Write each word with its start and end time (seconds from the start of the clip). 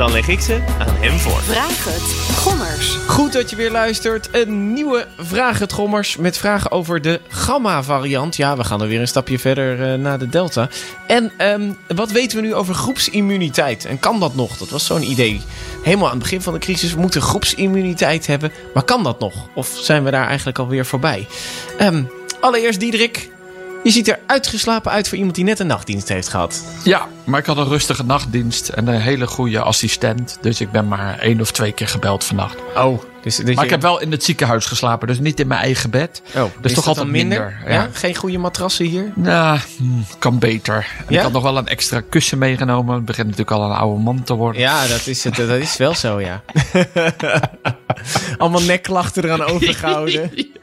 Dan 0.00 0.12
leg 0.12 0.28
ik 0.28 0.40
ze 0.40 0.60
aan 0.78 0.94
hem 0.94 1.18
voor. 1.18 1.40
Vraag 1.40 1.84
het, 1.84 2.36
Gommers. 2.36 2.94
Goed 3.06 3.32
dat 3.32 3.50
je 3.50 3.56
weer 3.56 3.70
luistert. 3.70 4.28
Een 4.32 4.72
nieuwe 4.72 5.06
Vraag 5.18 5.58
het 5.58 5.72
Gommers 5.72 6.16
met 6.16 6.38
vragen 6.38 6.70
over 6.70 7.00
de 7.00 7.20
Gamma-variant. 7.28 8.36
Ja, 8.36 8.56
we 8.56 8.64
gaan 8.64 8.82
er 8.82 8.88
weer 8.88 9.00
een 9.00 9.08
stapje 9.08 9.38
verder 9.38 9.92
uh, 9.92 9.98
naar 9.98 10.18
de 10.18 10.28
Delta. 10.28 10.68
En 11.06 11.32
um, 11.38 11.76
wat 11.96 12.10
weten 12.10 12.36
we 12.36 12.46
nu 12.46 12.54
over 12.54 12.74
groepsimmuniteit? 12.74 13.84
En 13.84 13.98
kan 13.98 14.20
dat 14.20 14.34
nog? 14.34 14.56
Dat 14.56 14.68
was 14.68 14.86
zo'n 14.86 15.10
idee. 15.10 15.40
Helemaal 15.82 16.06
aan 16.06 16.14
het 16.14 16.22
begin 16.22 16.42
van 16.42 16.52
de 16.52 16.58
crisis. 16.58 16.94
We 16.94 17.00
moeten 17.00 17.22
groepsimmuniteit 17.22 18.26
hebben. 18.26 18.52
Maar 18.74 18.84
kan 18.84 19.02
dat 19.02 19.20
nog? 19.20 19.34
Of 19.54 19.78
zijn 19.80 20.04
we 20.04 20.10
daar 20.10 20.26
eigenlijk 20.26 20.58
alweer 20.58 20.86
voorbij? 20.86 21.26
Um, 21.80 22.10
allereerst 22.40 22.80
Diederik. 22.80 23.30
Je 23.82 23.90
ziet 23.90 24.08
er 24.08 24.18
uitgeslapen 24.26 24.92
uit 24.92 25.08
voor 25.08 25.16
iemand 25.16 25.34
die 25.34 25.44
net 25.44 25.58
een 25.58 25.66
nachtdienst 25.66 26.08
heeft 26.08 26.28
gehad. 26.28 26.64
Ja, 26.84 27.08
maar 27.24 27.40
ik 27.40 27.46
had 27.46 27.56
een 27.56 27.68
rustige 27.68 28.04
nachtdienst 28.04 28.68
en 28.68 28.86
een 28.86 29.00
hele 29.00 29.26
goede 29.26 29.60
assistent. 29.60 30.38
Dus 30.40 30.60
ik 30.60 30.70
ben 30.70 30.88
maar 30.88 31.18
één 31.18 31.40
of 31.40 31.50
twee 31.50 31.72
keer 31.72 31.88
gebeld 31.88 32.24
vannacht. 32.24 32.56
Oh, 32.76 33.02
dus, 33.22 33.36
dus 33.36 33.54
maar 33.54 33.64
ik 33.64 33.70
heb 33.70 33.82
wel 33.82 34.00
in 34.00 34.10
het 34.10 34.24
ziekenhuis 34.24 34.66
geslapen, 34.66 35.08
dus 35.08 35.18
niet 35.18 35.40
in 35.40 35.46
mijn 35.46 35.60
eigen 35.60 35.90
bed. 35.90 36.22
Oh, 36.36 36.44
dus 36.60 36.72
toch 36.72 36.86
altijd 36.86 37.08
minder. 37.08 37.58
ja. 37.66 37.72
ja. 37.72 37.88
Geen 37.92 38.14
goede 38.14 38.38
matrassen 38.38 38.84
hier? 38.84 39.12
Nou, 39.14 39.58
hmm, 39.76 40.04
kan 40.18 40.38
beter. 40.38 40.86
Ja? 41.08 41.16
Ik 41.16 41.22
had 41.22 41.32
nog 41.32 41.42
wel 41.42 41.56
een 41.56 41.68
extra 41.68 42.02
kussen 42.08 42.38
meegenomen. 42.38 42.94
Het 42.94 43.04
begint 43.04 43.26
natuurlijk 43.26 43.56
al 43.56 43.70
een 43.70 43.76
oude 43.76 44.02
man 44.02 44.22
te 44.22 44.34
worden. 44.34 44.60
Ja, 44.60 44.86
dat 44.86 45.06
is, 45.06 45.24
het, 45.24 45.36
dat 45.36 45.48
is 45.48 45.76
wel 45.76 45.94
zo, 45.94 46.20
ja. 46.20 46.42
Allemaal 48.38 48.62
nekklachten 48.62 49.24
eraan 49.24 49.42
overgehouden. 49.42 50.30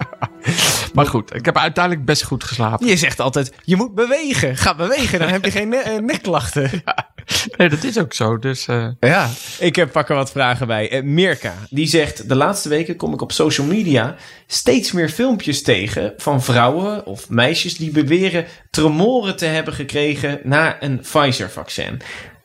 Maar 0.97 1.05
goed, 1.05 1.35
ik 1.35 1.45
heb 1.45 1.57
uiteindelijk 1.57 2.05
best 2.05 2.23
goed 2.23 2.43
geslapen. 2.43 2.87
Je 2.87 2.97
zegt 2.97 3.19
altijd, 3.19 3.53
je 3.63 3.75
moet 3.75 3.95
bewegen. 3.95 4.57
Ga 4.57 4.75
bewegen, 4.75 5.19
dan 5.19 5.27
heb 5.27 5.45
je 5.45 5.51
geen 5.51 5.69
ne 5.69 5.77
eh, 5.77 5.97
nekklachten. 5.97 6.69
Ja. 6.85 7.15
Nee, 7.57 7.69
dat 7.69 7.83
is 7.83 7.97
ook 7.99 8.13
zo. 8.13 8.39
Dus, 8.39 8.67
uh... 8.67 8.87
Ja, 8.99 9.29
ik 9.59 9.75
heb 9.75 9.91
pakken 9.91 10.15
wat 10.15 10.31
vragen 10.31 10.67
bij. 10.67 10.93
Uh, 10.93 11.03
Mirka, 11.03 11.53
die 11.69 11.87
zegt... 11.87 12.29
De 12.29 12.35
laatste 12.35 12.69
weken 12.69 12.95
kom 12.95 13.13
ik 13.13 13.21
op 13.21 13.31
social 13.31 13.67
media 13.67 14.15
steeds 14.45 14.91
meer 14.91 15.09
filmpjes 15.09 15.63
tegen... 15.63 16.13
van 16.17 16.43
vrouwen 16.43 17.05
of 17.05 17.29
meisjes 17.29 17.77
die 17.77 17.91
beweren 17.91 18.45
tremoren 18.69 19.35
te 19.35 19.45
hebben 19.45 19.73
gekregen... 19.73 20.39
na 20.43 20.83
een 20.83 20.99
Pfizer-vaccin. 20.99 22.01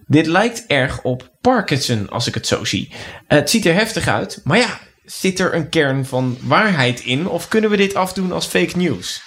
Dit 0.06 0.26
lijkt 0.26 0.64
erg 0.66 1.02
op 1.02 1.30
Parkinson, 1.40 2.08
als 2.08 2.26
ik 2.26 2.34
het 2.34 2.46
zo 2.46 2.64
zie. 2.64 2.92
het 3.26 3.50
ziet 3.50 3.66
er 3.66 3.74
heftig 3.74 4.08
uit, 4.08 4.40
maar 4.44 4.58
ja... 4.58 4.78
Zit 5.18 5.38
er 5.38 5.54
een 5.54 5.68
kern 5.68 6.06
van 6.06 6.38
waarheid 6.40 7.00
in? 7.00 7.28
Of 7.28 7.48
kunnen 7.48 7.70
we 7.70 7.76
dit 7.76 7.94
afdoen 7.94 8.32
als 8.32 8.46
fake 8.46 8.76
news? 8.76 9.22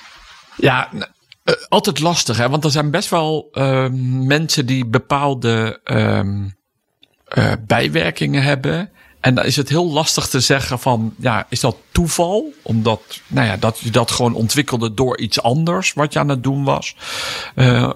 Ja, 0.58 0.89
uh, 0.94 1.02
altijd 1.67 2.00
lastig, 2.00 2.38
hè? 2.38 2.50
want 2.50 2.64
er 2.64 2.72
zijn 2.72 2.92
best 2.92 3.09
wel 3.09 3.50
uh, 3.53 3.88
mensen 4.25 4.66
die 4.66 4.86
bepaalde 4.86 5.80
uh, 5.86 7.52
bijwerkingen 7.67 8.44
hebben. 8.44 8.89
En 9.20 9.36
dan 9.36 9.45
is 9.45 9.55
het 9.55 9.70
heel 9.70 9.92
lastig 9.92 10.27
te 10.27 10.39
zeggen 10.39 10.80
van, 10.80 11.14
ja, 11.17 11.45
is 11.49 11.60
dat 11.60 11.77
toeval? 11.92 12.54
Omdat, 12.61 13.21
nou 13.27 13.48
ja, 13.48 13.58
dat 13.58 13.80
je 13.80 13.89
dat 13.89 14.11
gewoon 14.11 14.33
ontwikkelde 14.33 14.93
door 14.93 15.17
iets 15.17 15.42
anders 15.42 15.93
wat 15.93 16.14
je 16.14 16.20
aan 16.20 16.30
het 16.30 16.43
doen 16.43 16.64
was. 16.64 16.95
Uh, 17.55 17.89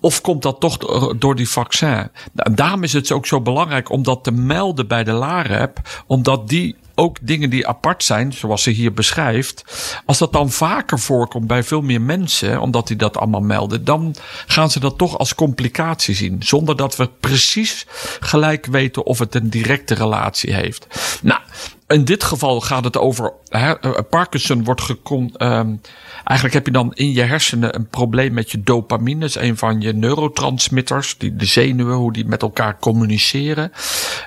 of 0.00 0.20
komt 0.20 0.42
dat 0.42 0.60
toch 0.60 0.76
door 1.18 1.34
die 1.34 1.48
vaccin? 1.48 2.10
Nou, 2.32 2.54
daarom 2.54 2.82
is 2.82 2.92
het 2.92 3.12
ook 3.12 3.26
zo 3.26 3.40
belangrijk 3.40 3.90
om 3.90 4.02
dat 4.02 4.24
te 4.24 4.30
melden 4.30 4.86
bij 4.86 5.04
de 5.04 5.12
LAREP. 5.12 6.02
Omdat 6.06 6.48
die 6.48 6.76
ook 6.94 7.16
dingen 7.20 7.50
die 7.50 7.66
apart 7.66 8.04
zijn, 8.04 8.32
zoals 8.32 8.62
ze 8.62 8.70
hier 8.70 8.92
beschrijft, 8.92 9.64
als 10.06 10.18
dat 10.18 10.32
dan 10.32 10.50
vaker 10.50 10.98
voorkomt 10.98 11.46
bij 11.46 11.62
veel 11.62 11.80
meer 11.80 12.00
mensen, 12.00 12.60
omdat 12.60 12.86
die 12.86 12.96
dat 12.96 13.16
allemaal 13.16 13.40
melden, 13.40 13.84
dan 13.84 14.14
gaan 14.46 14.70
ze 14.70 14.80
dat 14.80 14.98
toch 14.98 15.18
als 15.18 15.34
complicatie 15.34 16.14
zien, 16.14 16.42
zonder 16.42 16.76
dat 16.76 16.96
we 16.96 17.10
precies 17.20 17.86
gelijk 18.20 18.66
weten 18.66 19.04
of 19.06 19.18
het 19.18 19.34
een 19.34 19.50
directe 19.50 19.94
relatie 19.94 20.54
heeft. 20.54 20.86
Nou, 21.22 21.40
in 21.86 22.04
dit 22.04 22.24
geval 22.24 22.60
gaat 22.60 22.84
het 22.84 22.98
over. 22.98 23.32
Hè, 23.48 23.78
eh, 23.78 23.90
Parkinson 24.10 24.64
wordt 24.64 24.80
gekon. 24.80 25.34
Um, 25.38 25.80
eigenlijk 26.24 26.54
heb 26.54 26.66
je 26.66 26.72
dan 26.72 26.94
in 26.94 27.12
je 27.12 27.22
hersenen 27.22 27.74
een 27.74 27.88
probleem 27.88 28.34
met 28.34 28.50
je 28.50 28.62
dopamine. 28.62 29.20
Dat 29.20 29.28
is 29.28 29.34
een 29.34 29.56
van 29.56 29.80
je 29.80 29.92
neurotransmitters. 29.92 31.18
Die, 31.18 31.36
de 31.36 31.44
zenuwen, 31.44 31.96
hoe 31.96 32.12
die 32.12 32.26
met 32.26 32.42
elkaar 32.42 32.78
communiceren. 32.78 33.72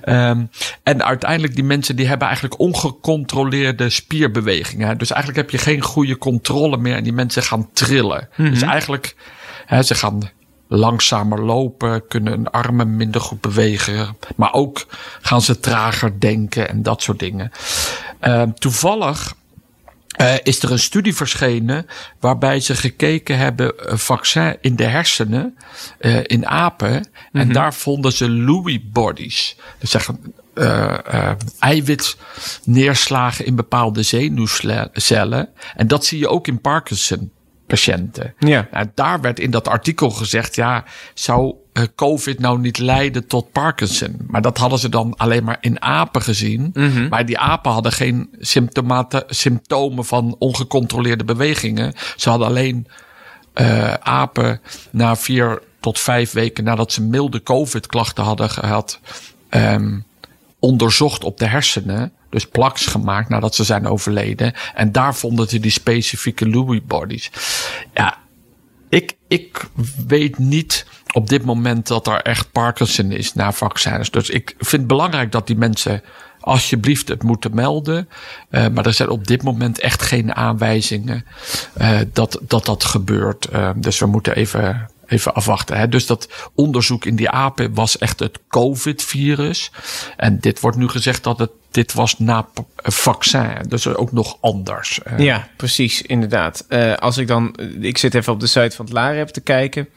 Um, 0.06 0.50
en 0.84 1.06
uiteindelijk 1.06 1.56
die 1.56 1.64
mensen 1.64 1.96
die 1.96 2.08
hebben 2.08 2.28
eigenlijk 2.28 2.60
ongecontroleerde 2.60 3.90
spierbewegingen. 3.90 4.98
Dus 4.98 5.12
eigenlijk 5.12 5.42
heb 5.42 5.60
je 5.60 5.66
geen 5.66 5.82
goede 5.82 6.18
controle 6.18 6.78
meer. 6.78 6.96
En 6.96 7.04
die 7.04 7.14
mensen 7.14 7.44
gaan 7.44 7.70
trillen. 7.74 8.28
Mm 8.36 8.46
-hmm. 8.46 8.54
Dus 8.54 8.62
eigenlijk. 8.62 9.16
Hè, 9.66 9.84
ze 9.84 9.96
gaan 9.96 10.30
langzamer 10.68 11.42
lopen, 11.42 12.08
kunnen 12.08 12.34
hun 12.34 12.52
armen 12.52 12.96
minder 12.96 13.22
goed 13.22 13.42
bewegen. 13.42 14.18
Maar 14.36 14.54
ook 14.54 14.86
gaan 15.22 15.42
ze 15.42 15.60
trager 15.60 16.20
denken 16.20 16.70
en 16.70 16.84
dat 16.84 17.02
soort 17.02 17.20
dingen. 17.20 17.52
Uh, 18.22 18.42
toevallig 18.42 19.36
uh, 20.18 20.34
is 20.44 20.64
er 20.64 20.72
een 20.72 20.80
studie 20.80 21.16
verschenen 21.16 21.88
waarbij 22.20 22.60
ze 22.60 22.76
gekeken 22.76 23.38
hebben 23.38 23.92
een 23.92 24.00
vaccin 24.00 24.58
in 24.62 24.76
de 24.76 24.84
hersenen 24.84 25.58
uh, 26.00 26.20
in 26.24 26.48
apen. 26.48 26.94
Mm 26.94 27.02
-hmm. 27.32 27.42
En 27.42 27.52
daar 27.52 27.74
vonden 27.74 28.12
ze 28.12 28.30
Lewy 28.30 28.82
bodies. 28.92 29.56
Dat 29.80 29.90
zeggen 29.90 30.34
uh, 30.54 31.32
eiwitneerslagen 31.60 33.46
in 33.46 33.56
bepaalde 33.56 34.04
zenuwcellen. 34.04 35.50
En 35.76 35.88
dat 35.88 36.06
zie 36.06 36.20
je 36.20 36.28
ook 36.28 36.48
in 36.48 36.62
Parkinson 36.62 37.32
patiënten. 37.68 38.34
Ja. 38.40 38.68
Nou, 38.72 38.86
daar 38.94 39.22
werd 39.22 39.40
in 39.40 39.52
dat 39.52 39.68
artikel 39.68 40.10
gezegd, 40.10 40.56
ja, 40.56 40.84
zou 41.14 41.56
uh, 41.74 41.84
COVID 41.96 42.40
nou 42.40 42.60
niet 42.60 42.78
leiden 42.78 43.28
tot 43.28 43.52
Parkinson? 43.52 44.18
Maar 44.28 44.42
dat 44.42 44.58
hadden 44.58 44.80
ze 44.80 44.90
dan 44.90 45.14
alleen 45.18 45.44
maar 45.44 45.58
in 45.62 45.82
apen 45.82 46.22
gezien. 46.22 46.70
Mm 46.74 46.92
-hmm. 46.92 47.08
Maar 47.08 47.26
die 47.26 47.40
apen 47.40 47.72
hadden 47.72 47.92
geen 47.92 48.30
symptomen 49.28 50.06
van 50.06 50.36
ongecontroleerde 50.40 51.24
bewegingen. 51.24 51.94
Ze 52.16 52.30
hadden 52.30 52.48
alleen 52.48 52.88
uh, 53.56 53.94
apen 53.94 54.62
na 54.92 55.16
vier 55.16 55.62
tot 55.80 56.00
vijf 56.00 56.32
weken 56.32 56.64
nadat 56.64 56.92
ze 56.92 57.02
milde 57.02 57.44
COVID-klachten 57.44 58.24
hadden 58.24 58.50
gehad, 58.50 59.00
um, 59.50 60.06
onderzocht 60.60 61.24
op 61.24 61.38
de 61.38 61.48
hersenen 61.48 62.12
dus 62.36 62.48
plaks 62.48 62.86
gemaakt 62.86 63.30
nadat 63.30 63.56
ze 63.56 63.64
zijn 63.64 63.88
overleden. 63.88 64.54
En 64.74 64.92
daar 64.92 65.16
vonden 65.16 65.48
ze 65.48 65.60
die 65.60 65.72
specifieke 65.72 66.48
Lewy 66.50 66.82
bodies. 66.86 67.32
Ja, 67.94 68.18
ik, 68.90 69.16
ik 69.28 69.66
weet 70.08 70.38
niet 70.38 70.86
op 71.14 71.30
dit 71.30 71.46
moment 71.46 71.88
dat 71.88 72.08
er 72.08 72.22
echt 72.22 72.52
Parkinson 72.52 73.12
is 73.12 73.34
na 73.34 73.52
vaccins. 73.52 74.12
Dus 74.12 74.30
ik 74.30 74.56
vind 74.58 74.72
het 74.72 74.88
belangrijk 74.88 75.32
dat 75.32 75.48
die 75.48 75.58
mensen 75.58 76.02
alsjeblieft 76.40 77.08
het 77.08 77.24
moeten 77.24 77.56
melden. 77.56 78.10
Uh, 78.50 78.68
maar 78.68 78.86
er 78.86 78.94
zijn 78.94 79.10
op 79.10 79.28
dit 79.28 79.44
moment 79.44 79.80
echt 79.80 80.02
geen 80.02 80.36
aanwijzingen 80.36 81.26
uh, 81.78 82.00
dat, 82.14 82.40
dat 82.42 82.66
dat 82.66 82.84
gebeurt. 82.84 83.48
Uh, 83.54 83.70
dus 83.76 84.00
we 84.00 84.06
moeten 84.06 84.36
even 84.36 84.90
even 85.08 85.34
afwachten. 85.34 85.78
Hè. 85.78 85.90
Dus 85.90 86.06
dat 86.06 86.50
onderzoek 86.56 87.06
in 87.06 87.16
die 87.16 87.30
apen 87.30 87.74
was 87.74 87.98
echt 87.98 88.20
het 88.20 88.40
COVID-virus. 88.48 89.72
En 90.18 90.40
dit 90.40 90.60
wordt 90.60 90.78
nu 90.78 90.88
gezegd 90.88 91.24
dat 91.24 91.40
het 91.40 91.52
dit 91.72 91.94
was 91.94 92.20
na 92.20 92.48
vaccin. 92.76 93.66
Dus 93.68 93.88
ook 93.88 94.12
nog 94.12 94.38
anders. 94.42 95.00
Ja, 95.18 95.48
precies, 95.58 96.02
inderdaad. 96.02 96.66
Uh, 96.70 96.94
als 96.94 97.18
ik 97.18 97.28
dan, 97.28 97.56
ik 97.80 97.98
zit 97.98 98.14
even 98.14 98.34
op 98.34 98.40
de 98.40 98.48
site 98.48 98.76
van 98.76 98.86
het 98.86 98.94
LAREP 98.94 99.28
te 99.28 99.42
kijken. 99.42 99.90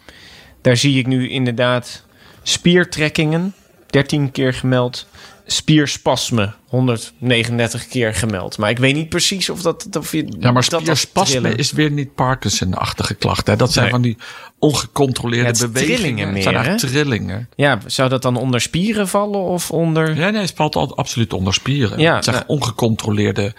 Daar 0.60 0.76
zie 0.76 0.98
ik 0.98 1.06
nu 1.06 1.28
inderdaad 1.28 2.04
spiertrekkingen, 2.42 3.54
13 3.86 4.30
keer 4.30 4.54
gemeld 4.54 5.06
spierspasme 5.50 6.52
139 6.66 7.86
keer 7.86 8.14
gemeld. 8.14 8.58
Maar 8.58 8.70
ik 8.70 8.78
weet 8.78 8.94
niet 8.94 9.08
precies 9.08 9.50
of 9.50 9.62
dat... 9.62 9.86
Of 9.98 10.12
je, 10.12 10.36
ja, 10.38 10.50
maar 10.50 10.64
spierspasme 10.64 11.54
is 11.54 11.72
weer 11.72 11.90
niet 11.90 12.14
Parkinson-achtige 12.14 13.14
klachten. 13.14 13.58
Dat 13.58 13.72
zijn 13.72 13.84
nee. 13.84 13.92
van 13.92 14.02
die 14.02 14.16
ongecontroleerde 14.58 15.58
ja, 15.58 15.66
bewegingen. 15.66 15.96
Trillingen 15.96 16.32
meer, 16.32 16.42
zijn 16.42 16.76
trillingen. 16.76 17.48
Ja, 17.56 17.78
zou 17.86 18.08
dat 18.08 18.22
dan 18.22 18.36
onder 18.36 18.60
spieren 18.60 19.08
vallen 19.08 19.40
of 19.40 19.70
onder... 19.70 20.16
Ja, 20.16 20.30
nee, 20.30 20.40
het 20.40 20.52
valt 20.54 20.96
absoluut 20.96 21.32
onder 21.32 21.54
spieren. 21.54 21.98
Ja, 21.98 22.14
het 22.14 22.24
zijn 22.24 22.36
nou, 22.36 22.48
ongecontroleerde... 22.48 23.54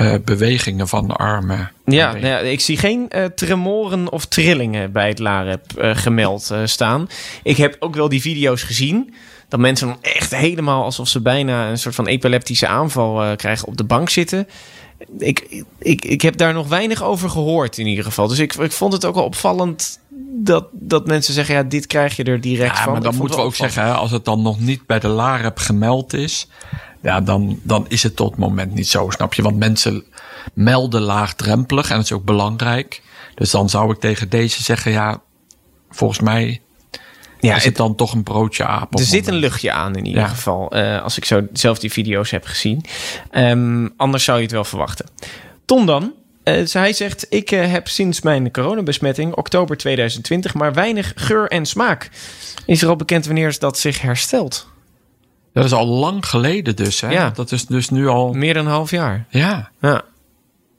Uh, 0.00 0.14
bewegingen 0.24 0.88
van 0.88 1.06
de 1.06 1.14
armen. 1.14 1.72
Ja, 1.84 2.12
nou 2.12 2.26
ja, 2.26 2.38
ik 2.38 2.60
zie 2.60 2.76
geen 2.76 3.08
uh, 3.16 3.24
tremoren 3.24 4.12
of 4.12 4.26
trillingen 4.26 4.92
bij 4.92 5.08
het 5.08 5.18
LAREP 5.18 5.60
uh, 5.78 5.96
gemeld 5.96 6.52
staan. 6.64 7.08
Ik 7.42 7.56
heb 7.56 7.76
ook 7.78 7.94
wel 7.94 8.08
die 8.08 8.20
video's 8.20 8.62
gezien 8.62 9.14
dat 9.50 9.60
mensen 9.60 9.86
dan 9.86 9.98
echt 10.00 10.34
helemaal 10.34 10.84
alsof 10.84 11.08
ze 11.08 11.20
bijna 11.20 11.70
een 11.70 11.78
soort 11.78 11.94
van 11.94 12.06
epileptische 12.06 12.66
aanval 12.66 13.24
uh, 13.24 13.36
krijgen 13.36 13.68
op 13.68 13.76
de 13.76 13.84
bank 13.84 14.08
zitten. 14.08 14.48
ik, 15.18 15.64
ik, 15.78 16.04
ik 16.04 16.22
heb 16.22 16.36
daar 16.36 16.52
nog 16.52 16.68
weinig 16.68 17.02
over 17.02 17.30
gehoord 17.30 17.78
in 17.78 17.86
ieder 17.86 18.04
geval. 18.04 18.28
Dus 18.28 18.38
ik, 18.38 18.54
ik 18.54 18.72
vond 18.72 18.92
het 18.92 19.04
ook 19.04 19.14
wel 19.14 19.24
opvallend 19.24 19.98
dat, 20.32 20.66
dat 20.72 21.06
mensen 21.06 21.34
zeggen... 21.34 21.54
ja, 21.54 21.62
dit 21.62 21.86
krijg 21.86 22.16
je 22.16 22.24
er 22.24 22.40
direct 22.40 22.76
Ja, 22.76 22.82
van. 22.82 22.92
maar 22.92 23.02
dan 23.02 23.16
moeten 23.16 23.38
we 23.38 23.44
ook 23.44 23.54
zeggen, 23.54 23.82
hè, 23.82 23.92
als 23.92 24.10
het 24.10 24.24
dan 24.24 24.42
nog 24.42 24.60
niet 24.60 24.86
bij 24.86 24.98
de 24.98 25.08
LAREP 25.08 25.58
gemeld 25.58 26.12
is, 26.12 26.48
ja, 27.02 27.20
dan, 27.20 27.60
dan 27.62 27.84
is 27.88 28.02
het 28.02 28.16
tot 28.16 28.30
het 28.30 28.38
moment 28.38 28.74
niet 28.74 28.88
zo, 28.88 29.10
snap 29.10 29.34
je? 29.34 29.42
Want 29.42 29.56
mensen 29.56 30.04
melden 30.54 31.00
laagdrempelig 31.00 31.90
en 31.90 31.96
dat 31.96 32.04
is 32.04 32.12
ook 32.12 32.24
belangrijk. 32.24 33.02
Dus 33.34 33.50
dan 33.50 33.68
zou 33.68 33.92
ik 33.92 34.00
tegen 34.00 34.28
deze 34.28 34.62
zeggen, 34.62 34.92
ja, 34.92 35.20
volgens 35.90 36.20
mij 36.20 36.60
Ja, 37.40 37.56
is 37.56 37.64
het 37.64 37.76
dan 37.76 37.94
toch 37.94 38.12
een 38.12 38.22
broodje 38.22 38.64
aap. 38.66 38.94
Er 38.98 39.04
zit 39.04 39.26
een 39.28 39.34
luchtje 39.34 39.72
aan 39.72 39.96
in 39.96 40.04
ieder 40.06 40.22
Ja. 40.22 40.28
geval. 40.28 40.70
eh, 40.70 41.02
als 41.02 41.16
ik 41.16 41.24
zo 41.24 41.46
zelf 41.52 41.78
die 41.78 41.92
video's 41.92 42.30
heb 42.30 42.44
gezien. 42.44 42.84
Ehm, 43.30 43.88
anders 43.96 44.24
zou 44.24 44.36
je 44.38 44.42
het 44.42 44.52
wel 44.52 44.64
verwachten. 44.64 45.06
Ton 45.64 45.86
dan. 45.86 46.12
eh, 46.42 46.66
hij 46.72 46.92
zegt, 46.92 47.26
ik 47.28 47.50
eh, 47.50 47.70
heb 47.72 47.88
sinds 47.88 48.20
mijn 48.20 48.50
coronabesmetting, 48.52 49.34
oktober 49.34 49.76
2020, 49.76 50.54
maar 50.54 50.72
weinig 50.74 51.12
geur 51.16 51.48
en 51.48 51.66
smaak. 51.66 52.10
Is 52.66 52.82
er 52.82 52.88
al 52.88 52.96
bekend 52.96 53.26
wanneer 53.26 53.56
dat 53.58 53.78
zich 53.78 54.00
herstelt? 54.00 54.68
Dat 55.52 55.64
is 55.64 55.72
al 55.72 55.86
lang 55.86 56.26
geleden 56.26 56.76
dus, 56.76 57.00
hè? 57.00 57.10
Ja. 57.10 57.30
Dat 57.30 57.52
is 57.52 57.66
dus 57.66 57.88
nu 57.88 58.08
al, 58.08 58.32
Meer 58.32 58.54
dan 58.54 58.66
een 58.66 58.72
half 58.72 58.90
jaar. 58.90 59.26
ja, 59.30 59.70
Ja. 59.80 60.02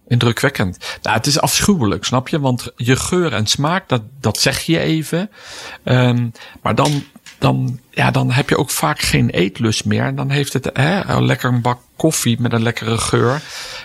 Indrukwekkend. 0.08 1.00
Nou, 1.02 1.18
het 1.18 1.28
is 1.28 1.40
afschuwelijk, 1.40 2.04
snap 2.04 2.28
je? 2.28 2.40
Want 2.40 2.72
je 2.76 2.96
geur 2.96 3.34
en 3.34 3.48
smaak, 3.48 3.90
dat, 3.90 4.02
dat 4.20 4.38
zeg 4.38 4.60
je 4.62 4.80
even. 4.80 5.30
Ehm, 5.84 6.28
maar 6.62 6.76
dan, 6.76 7.04
dan, 7.38 7.80
ja, 7.90 8.12
dan 8.12 8.32
heb 8.32 8.50
je 8.50 8.58
ook 8.58 8.70
vaak 8.70 9.00
geen 9.00 9.30
eetlust 9.30 9.86
meer. 9.86 10.04
En 10.04 10.16
dan 10.16 10.30
heeft 10.30 10.54
het 10.54 10.70
hè, 10.74 11.06
een 11.06 11.26
lekker 11.26 11.54
een 11.54 11.62
bak 11.62 11.80
koffie 11.96 12.42
met 12.42 12.54
een 12.54 12.64
lekkere 12.64 12.98
geur. 12.98 13.42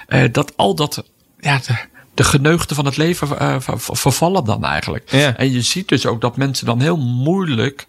Eh, 0.07 0.33
dat 0.33 0.53
al 0.57 0.75
dat, 0.75 1.05
ja, 1.41 1.59
de, 1.67 1.75
de 2.15 2.25
geneugten 2.25 2.77
van 2.77 2.85
het 2.85 2.97
leven 2.97 3.39
eh, 3.39 3.57
ver- 3.59 3.81
ver- 3.81 3.97
vervallen 3.97 4.45
dan 4.45 4.65
eigenlijk. 4.65 5.11
Ja. 5.11 5.37
En 5.37 5.53
je 5.53 5.63
ziet 5.63 5.89
dus 5.89 6.07
ook 6.07 6.21
dat 6.21 6.37
mensen 6.37 6.67
dan 6.67 6.81
heel 6.81 6.99
moeilijk 6.99 7.87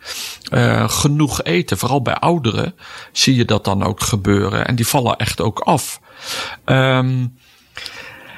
eh, 0.52 0.90
genoeg 0.90 1.44
eten. 1.44 1.78
Vooral 1.78 2.02
bij 2.02 2.16
ouderen 2.16 2.76
zie 3.12 3.36
je 3.36 3.46
dat 3.46 3.64
dan 3.64 3.84
ook 3.84 4.02
gebeuren. 4.02 4.68
En 4.68 4.76
die 4.76 4.88
vallen 4.88 5.18
echt 5.18 5.42
ook 5.42 5.60
af. 5.60 6.00
Ehm 6.66 7.26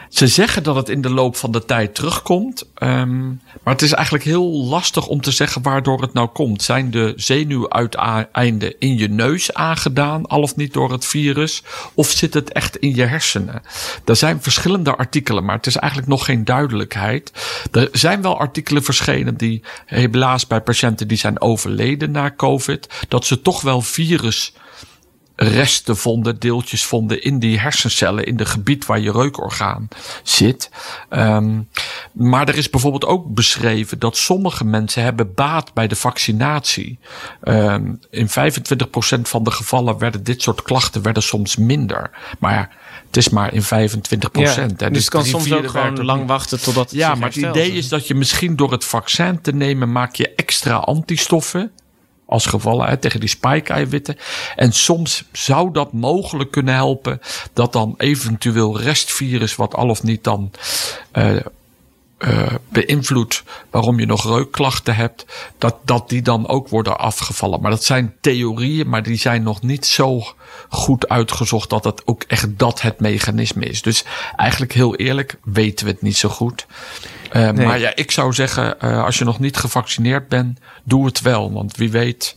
ze 0.09 0.27
zeggen 0.27 0.63
dat 0.63 0.75
het 0.75 0.89
in 0.89 1.01
de 1.01 1.09
loop 1.09 1.35
van 1.35 1.51
de 1.51 1.65
tijd 1.65 1.95
terugkomt. 1.95 2.67
ehm, 2.73 3.27
maar 3.63 3.73
het 3.73 3.81
is 3.81 3.91
eigenlijk 3.91 4.25
heel 4.25 4.51
lastig 4.51 5.07
om 5.07 5.21
te 5.21 5.31
zeggen 5.31 5.61
waardoor 5.61 6.01
het 6.01 6.13
nou 6.13 6.27
komt. 6.27 6.61
Zijn 6.61 6.91
de 6.91 7.13
zenuwuiteinden 7.15 8.73
in 8.79 8.97
je 8.97 9.09
neus 9.09 9.53
aangedaan, 9.53 10.25
al 10.25 10.41
of 10.41 10.56
niet 10.56 10.73
door 10.73 10.91
het 10.91 11.06
virus? 11.06 11.63
Of 11.94 12.09
zit 12.09 12.33
het 12.33 12.51
echt 12.51 12.77
in 12.77 12.95
je 12.95 13.06
hersenen? 13.06 13.61
Er 14.06 14.15
zijn 14.15 14.41
verschillende 14.41 14.95
artikelen, 14.95 15.45
maar 15.45 15.56
het 15.56 15.67
is 15.67 15.75
eigenlijk 15.75 16.11
nog 16.11 16.25
geen 16.25 16.45
duidelijkheid. 16.45 17.31
Er 17.71 17.89
zijn 17.91 18.21
wel 18.21 18.39
artikelen 18.39 18.83
verschenen 18.83 19.38
die 19.38 19.63
helaas 19.85 20.47
bij 20.47 20.61
patiënten 20.61 21.07
die 21.07 21.17
zijn 21.17 21.41
overleden 21.41 22.11
na 22.11 22.33
COVID, 22.38 22.88
dat 23.07 23.25
ze 23.25 23.41
toch 23.41 23.61
wel 23.61 23.81
virus 23.81 24.53
resten 25.41 25.97
vonden, 25.97 26.39
deeltjes 26.39 26.86
vonden 26.86 27.24
in 27.24 27.39
die 27.39 27.59
hersencellen, 27.59 28.25
in 28.25 28.38
de 28.38 28.45
gebied 28.45 28.86
waar 28.86 29.00
je 29.00 29.12
reukorgaan 29.12 29.88
zit. 30.24 30.69
Um, 31.09 31.69
maar 32.12 32.47
er 32.47 32.57
is 32.57 32.69
bijvoorbeeld 32.69 33.06
ook 33.06 33.33
beschreven 33.33 34.00
dat 34.00 34.18
sommige 34.18 34.65
mensen 34.65 35.03
hebben 35.03 35.33
baat 35.33 35.74
bij 35.74 35.88
de 35.88 35.95
vaccinatie. 35.95 37.00
Um, 37.44 38.00
in 38.09 38.30
25% 38.30 38.31
van 39.21 39.44
de 39.44 39.51
gevallen 39.51 39.97
werden 39.97 40.24
dit 40.24 40.41
soort 40.41 40.62
klachten 40.62 41.01
werden 41.01 41.24
soms 41.24 41.56
minder. 41.56 42.09
Maar 42.39 42.77
het 43.06 43.18
is 43.18 43.30
maar 43.30 43.53
in 43.53 43.63
25%. 43.63 43.65
Ja, 44.31 44.68
hè. 44.77 44.89
dus 44.89 45.00
het 45.00 45.09
kan 45.09 45.25
soms 45.25 45.51
ook 45.51 45.69
gewoon 45.69 46.06
lang 46.06 46.27
wachten 46.27 46.62
totdat 46.62 46.89
het 46.89 47.00
Ja, 47.00 47.15
maar 47.15 47.30
het 47.30 47.38
idee 47.38 47.71
is 47.71 47.89
dat 47.89 48.07
je 48.07 48.15
misschien 48.15 48.56
door 48.56 48.71
het 48.71 48.85
vaccin 48.85 49.42
te 49.42 49.51
nemen 49.51 49.92
maak 49.92 50.15
je 50.15 50.35
extra 50.35 50.75
antistoffen. 50.75 51.71
Als 52.30 52.46
gevallen 52.46 53.00
tegen 53.00 53.20
die 53.20 53.30
spike-eiwitten. 53.30 54.18
En 54.56 54.74
soms 54.74 55.24
zou 55.31 55.72
dat 55.72 55.94
mogelijk 55.94 56.52
kunnen 56.52 56.74
helpen. 56.74 57.22
Dat 57.54 57.74
dan 57.74 57.94
eventueel 57.98 58.81
restvirus, 58.81 59.56
wat 59.56 59.76
al 59.76 59.90
of 59.90 60.04
niet 60.04 60.24
dan 60.24 60.52
uh, 62.28 62.54
beïnvloedt 62.70 63.44
waarom 63.70 64.00
je 64.00 64.06
nog 64.06 64.24
reukklachten 64.24 64.96
hebt, 64.96 65.26
dat, 65.58 65.76
dat 65.84 66.10
die 66.10 66.22
dan 66.22 66.48
ook 66.48 66.68
worden 66.68 67.00
afgevallen. 67.00 67.62
Maar 67.62 67.72
dat 67.72 67.84
zijn 67.84 68.16
theorieën, 68.22 68.90
maar 68.90 69.04
die 69.04 69.18
zijn 69.18 69.44
nog 69.44 69.62
niet 69.62 69.86
zo 69.86 70.24
goed 70.70 71.10
uitgezocht 71.10 71.70
dat 71.70 71.84
het 71.84 72.02
ook 72.08 72.24
echt 72.24 72.60
dat 72.60 72.81
het 72.81 73.00
mechanisme 73.00 73.66
is. 73.66 73.81
Dus 73.81 74.04
eigenlijk 74.36 74.74
heel 74.74 74.96
eerlijk 74.96 75.38
weten 75.44 75.86
we 75.86 75.92
het 75.92 76.02
niet 76.02 76.18
zo 76.18 76.30
goed. 76.30 76.66
Uh, 77.34 77.50
nee. 77.50 77.66
Maar 77.66 77.80
ja, 77.80 77.92
ik 77.96 78.12
zou 78.12 78.34
zeggen, 78.34 78.76
uh, 78.84 79.04
als 79.04 79.18
je 79.18 79.26
nog 79.26 79.40
niet 79.40 79.58
gevaccineerd 79.58 80.28
bent, 80.28 80.60
doe 80.84 81.06
het 81.06 81.22
wel. 81.22 81.54
Want 81.54 81.78
wie 81.78 81.92
weet 81.92 82.36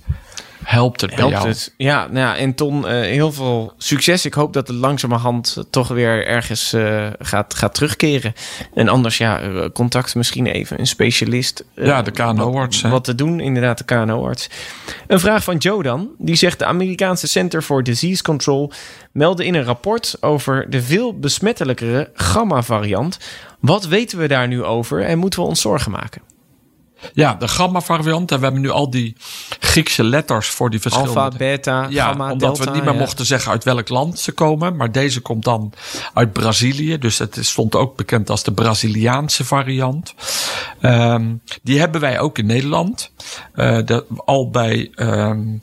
helpt 0.65 1.01
het 1.01 1.15
helpt 1.15 1.31
bij 1.31 1.41
jou. 1.41 1.49
Het. 1.49 1.75
Ja, 1.77 2.07
nou 2.07 2.19
ja, 2.19 2.37
en 2.37 2.55
Ton, 2.55 2.79
uh, 2.79 2.91
heel 2.91 3.33
veel 3.33 3.73
succes. 3.77 4.25
Ik 4.25 4.35
hoop 4.35 4.53
dat 4.53 4.69
het 4.69 4.77
langzamerhand 4.77 5.65
toch 5.71 5.89
weer 5.89 6.27
ergens 6.27 6.77
gaat, 7.19 7.55
gaat 7.55 7.75
terugkeren. 7.75 8.35
En 8.75 8.89
anders, 8.89 9.19
ja, 9.19 9.41
contact 9.73 10.15
misschien 10.15 10.47
even 10.47 10.81
een 10.81 10.87
specialist. 10.87 11.65
Ja, 11.75 12.03
de 12.03 12.11
KNO-arts. 12.11 12.81
Wat, 12.81 12.91
wat, 12.91 13.05
te 13.05 13.15
doen, 13.15 13.41
inderdaad, 13.41 13.79
de 13.79 13.85
KNO-arts. 13.85 14.51
Een 15.07 15.21
vraag 15.21 15.45
van 15.45 15.57
Joe 15.57 15.83
dan. 15.83 16.09
Die 16.19 16.37
zegt, 16.37 16.59
de 16.59 16.65
Amerikaanse 16.65 17.29
Center 17.29 17.63
for 17.63 17.83
Disease 17.83 18.23
Control 18.23 18.73
meldde 19.13 19.47
in 19.47 19.55
een 19.55 19.65
rapport 19.65 20.17
over 20.21 20.71
de 20.71 20.83
veel 20.83 21.19
besmettelijkere 21.19 22.11
gamma-variant. 22.15 23.19
Wat 23.63 23.87
weten 23.87 24.19
we 24.19 24.29
daar 24.29 24.49
nu 24.49 24.65
over 24.65 25.05
en 25.05 25.19
moeten 25.19 25.41
we 25.41 25.47
ons 25.47 25.61
zorgen 25.61 25.91
maken? 25.91 26.23
Ja, 27.13 27.35
de 27.35 27.49
gamma-variant. 27.49 28.31
En 28.31 28.39
we 28.39 28.45
hebben 28.45 28.63
nu 28.63 28.71
al 28.71 28.91
die 28.91 29.17
Griekse 29.59 30.05
letters 30.05 30.49
voor 30.49 30.71
die 30.71 30.81
verschillende... 30.81 31.21
Alpha, 31.21 31.37
beta, 31.37 31.87
ja, 31.91 32.07
gamma, 32.07 32.33
omdat 32.33 32.57
delta, 32.57 32.65
we 32.65 32.77
niet 32.77 32.85
meer 32.85 32.95
ja. 32.95 32.99
mochten 32.99 33.27
zeggen 33.27 33.53
uit 33.53 33.65
welk 33.65 33.89
land 33.89 34.19
ze 34.19 34.33
komen. 34.33 34.77
Maar 34.77 34.93
deze 34.93 35.21
komt 35.21 35.45
dan 35.45 35.73
uit 36.15 36.33
Brazilië. 36.33 36.99
Dus 36.99 37.19
het 37.19 37.39
stond 37.41 37.75
ook 37.75 37.97
bekend 37.97 38.31
als 38.31 38.43
de 38.43 38.53
Braziliaanse 38.53 39.45
variant. 39.45 40.15
Um, 40.81 41.43
die 41.63 41.79
hebben 41.79 42.01
wij 42.01 42.21
ook 42.21 42.39
in 42.39 42.47
Nederland. 42.47 43.11
Uh, 43.55 43.79
de, 43.85 44.05
al 44.25 44.51
bij... 44.51 44.93
Um, 44.97 45.63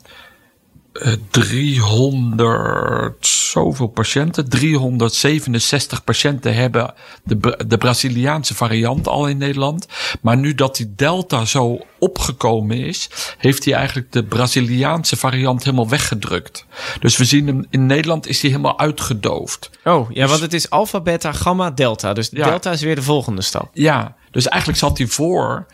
uh, 0.92 1.12
300 1.30 3.26
zoveel 3.26 3.86
patiënten. 3.86 4.48
367 4.48 6.04
patiënten 6.04 6.54
hebben 6.54 6.94
de, 7.24 7.64
de 7.66 7.78
Braziliaanse 7.78 8.54
variant 8.54 9.08
al 9.08 9.26
in 9.28 9.36
Nederland. 9.36 9.86
Maar 10.20 10.36
nu 10.36 10.54
dat 10.54 10.76
die 10.76 10.92
Delta 10.96 11.44
zo 11.44 11.78
opgekomen 11.98 12.76
is, 12.76 13.10
heeft 13.38 13.64
hij 13.64 13.74
eigenlijk 13.74 14.12
de 14.12 14.24
Braziliaanse 14.24 15.16
variant 15.16 15.64
helemaal 15.64 15.88
weggedrukt. 15.88 16.66
Dus 17.00 17.16
we 17.16 17.24
zien 17.24 17.46
hem 17.46 17.66
in 17.70 17.86
Nederland 17.86 18.26
is 18.26 18.40
hij 18.40 18.50
helemaal 18.50 18.78
uitgedoofd. 18.78 19.70
Oh, 19.84 20.10
ja, 20.10 20.20
dus, 20.20 20.30
want 20.30 20.42
het 20.42 20.54
is 20.54 20.70
alpha, 20.70 21.00
beta, 21.00 21.32
gamma, 21.32 21.70
delta. 21.70 22.12
Dus 22.12 22.28
ja, 22.32 22.48
delta 22.48 22.70
is 22.70 22.82
weer 22.82 22.94
de 22.94 23.02
volgende 23.02 23.42
stap. 23.42 23.70
Ja, 23.72 24.16
dus 24.30 24.48
eigenlijk 24.48 24.80
zat 24.80 24.98
hij 24.98 25.06
voor 25.06 25.66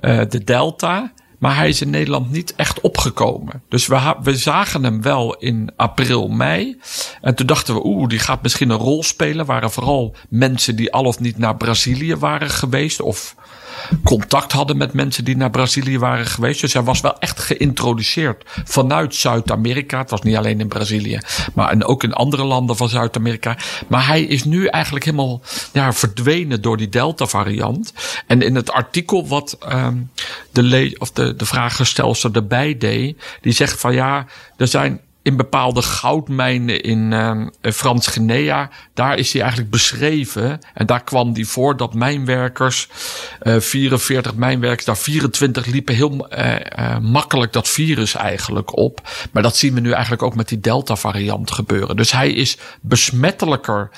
uh, 0.00 0.20
de 0.28 0.44
Delta. 0.44 1.12
Maar 1.38 1.56
hij 1.56 1.68
is 1.68 1.80
in 1.80 1.90
Nederland 1.90 2.30
niet 2.30 2.54
echt 2.54 2.80
opgekomen. 2.80 3.62
Dus 3.68 3.86
we, 3.86 4.14
we 4.22 4.36
zagen 4.36 4.84
hem 4.84 5.02
wel 5.02 5.36
in 5.36 5.70
april, 5.76 6.28
mei. 6.28 6.80
En 7.20 7.34
toen 7.34 7.46
dachten 7.46 7.74
we, 7.74 7.84
oeh, 7.84 8.08
die 8.08 8.18
gaat 8.18 8.42
misschien 8.42 8.70
een 8.70 8.78
rol 8.78 9.02
spelen. 9.02 9.46
Waren 9.46 9.70
vooral 9.70 10.14
mensen 10.28 10.76
die 10.76 10.92
al 10.92 11.04
of 11.04 11.20
niet 11.20 11.38
naar 11.38 11.56
Brazilië 11.56 12.16
waren 12.16 12.50
geweest. 12.50 13.00
Of 13.00 13.36
contact 14.04 14.52
hadden 14.52 14.76
met 14.76 14.92
mensen 14.92 15.24
die 15.24 15.36
naar 15.36 15.50
Brazilië 15.50 15.98
waren 15.98 16.26
geweest. 16.26 16.60
Dus 16.60 16.72
hij 16.72 16.82
was 16.82 17.00
wel 17.00 17.18
echt 17.18 17.40
geïntroduceerd 17.40 18.44
vanuit 18.64 19.14
Zuid-Amerika. 19.14 19.98
Het 19.98 20.10
was 20.10 20.22
niet 20.22 20.36
alleen 20.36 20.60
in 20.60 20.68
Brazilië, 20.68 21.20
maar 21.54 21.70
en 21.70 21.84
ook 21.84 22.02
in 22.02 22.12
andere 22.12 22.44
landen 22.44 22.76
van 22.76 22.88
Zuid-Amerika. 22.88 23.56
Maar 23.88 24.06
hij 24.06 24.22
is 24.22 24.44
nu 24.44 24.66
eigenlijk 24.66 25.04
helemaal 25.04 25.40
ja, 25.72 25.92
verdwenen 25.92 26.62
door 26.62 26.76
die 26.76 26.88
Delta-variant. 26.88 27.92
En 28.26 28.42
in 28.42 28.54
het 28.54 28.70
artikel 28.70 29.28
wat 29.28 29.58
um, 29.72 30.10
de, 30.52 30.62
le 30.62 30.96
of 30.98 31.10
de, 31.10 31.36
de 31.36 31.46
vraaggestelster 31.46 32.30
erbij 32.32 32.78
deed, 32.78 33.22
die 33.40 33.52
zegt 33.52 33.80
van 33.80 33.94
ja, 33.94 34.26
er 34.56 34.68
zijn 34.68 35.00
in 35.28 35.36
bepaalde 35.36 35.82
goudmijnen 35.82 36.82
in 36.82 37.12
um, 37.12 37.50
Frans 37.60 38.06
Guinea. 38.06 38.70
Daar 38.94 39.18
is 39.18 39.32
hij 39.32 39.40
eigenlijk 39.42 39.70
beschreven. 39.70 40.58
En 40.74 40.86
daar 40.86 41.04
kwam 41.04 41.34
hij 41.34 41.44
voor 41.44 41.76
dat 41.76 41.94
mijnwerkers, 41.94 42.88
uh, 43.42 43.60
44 43.60 44.34
mijnwerkers, 44.34 44.84
daar 44.84 44.96
24 44.96 45.66
liepen 45.66 45.94
heel 45.94 46.28
uh, 46.38 46.54
uh, 46.54 46.98
makkelijk 46.98 47.52
dat 47.52 47.68
virus 47.68 48.14
eigenlijk 48.14 48.76
op. 48.76 49.08
Maar 49.32 49.42
dat 49.42 49.56
zien 49.56 49.74
we 49.74 49.80
nu 49.80 49.90
eigenlijk 49.90 50.22
ook 50.22 50.34
met 50.34 50.48
die 50.48 50.60
Delta 50.60 50.96
variant 50.96 51.50
gebeuren. 51.50 51.96
Dus 51.96 52.12
hij 52.12 52.32
is 52.32 52.58
besmettelijker 52.80 53.90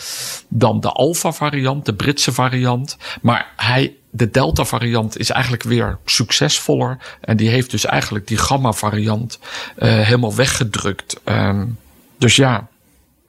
dan 0.49 0.81
de 0.81 0.91
Alpha 0.91 1.33
variant, 1.33 1.87
de 1.87 1.95
Britse 1.95 2.33
variant. 2.33 2.97
Maar 3.23 3.53
hij 3.57 3.95
de 4.11 4.31
Delta 4.31 4.65
variant 4.65 5.19
is 5.19 5.31
eigenlijk 5.31 5.63
weer 5.63 5.99
succesvoller. 6.05 6.99
En 7.21 7.37
die 7.37 7.49
heeft 7.49 7.71
dus 7.71 7.85
eigenlijk 7.85 8.27
die 8.27 8.37
gamma 8.37 8.73
variant 8.73 9.39
uh, 9.79 9.89
helemaal 9.89 10.35
weggedrukt. 10.35 11.21
Um, 11.25 11.79
dus 12.19 12.37
ja. 12.37 12.69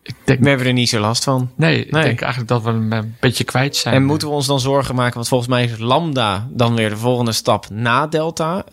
Ik 0.03 0.15
denk, 0.23 0.39
We 0.39 0.47
hebben 0.49 0.67
er 0.67 0.73
niet 0.73 0.89
zo 0.89 0.99
last 0.99 1.23
van. 1.23 1.51
nee, 1.55 1.85
ik 1.85 1.91
denk 1.91 2.21
eigenlijk 2.21 2.47
dat 2.47 2.61
we 2.63 2.69
hem 2.69 2.91
een 2.93 3.15
beetje 3.19 3.43
kwijt 3.43 3.75
zijn. 3.75 3.95
En 3.95 4.03
moeten 4.03 4.27
we 4.27 4.33
ons 4.33 4.47
dan 4.47 4.59
zorgen 4.59 4.95
maken, 4.95 5.13
want 5.13 5.27
volgens 5.27 5.49
mij 5.49 5.63
is 5.63 5.77
Lambda 5.77 6.47
dan 6.51 6.75
weer 6.75 6.89
de 6.89 6.97
volgende 6.97 7.31
stap 7.31 7.69
na 7.69 8.07
Delta. 8.07 8.65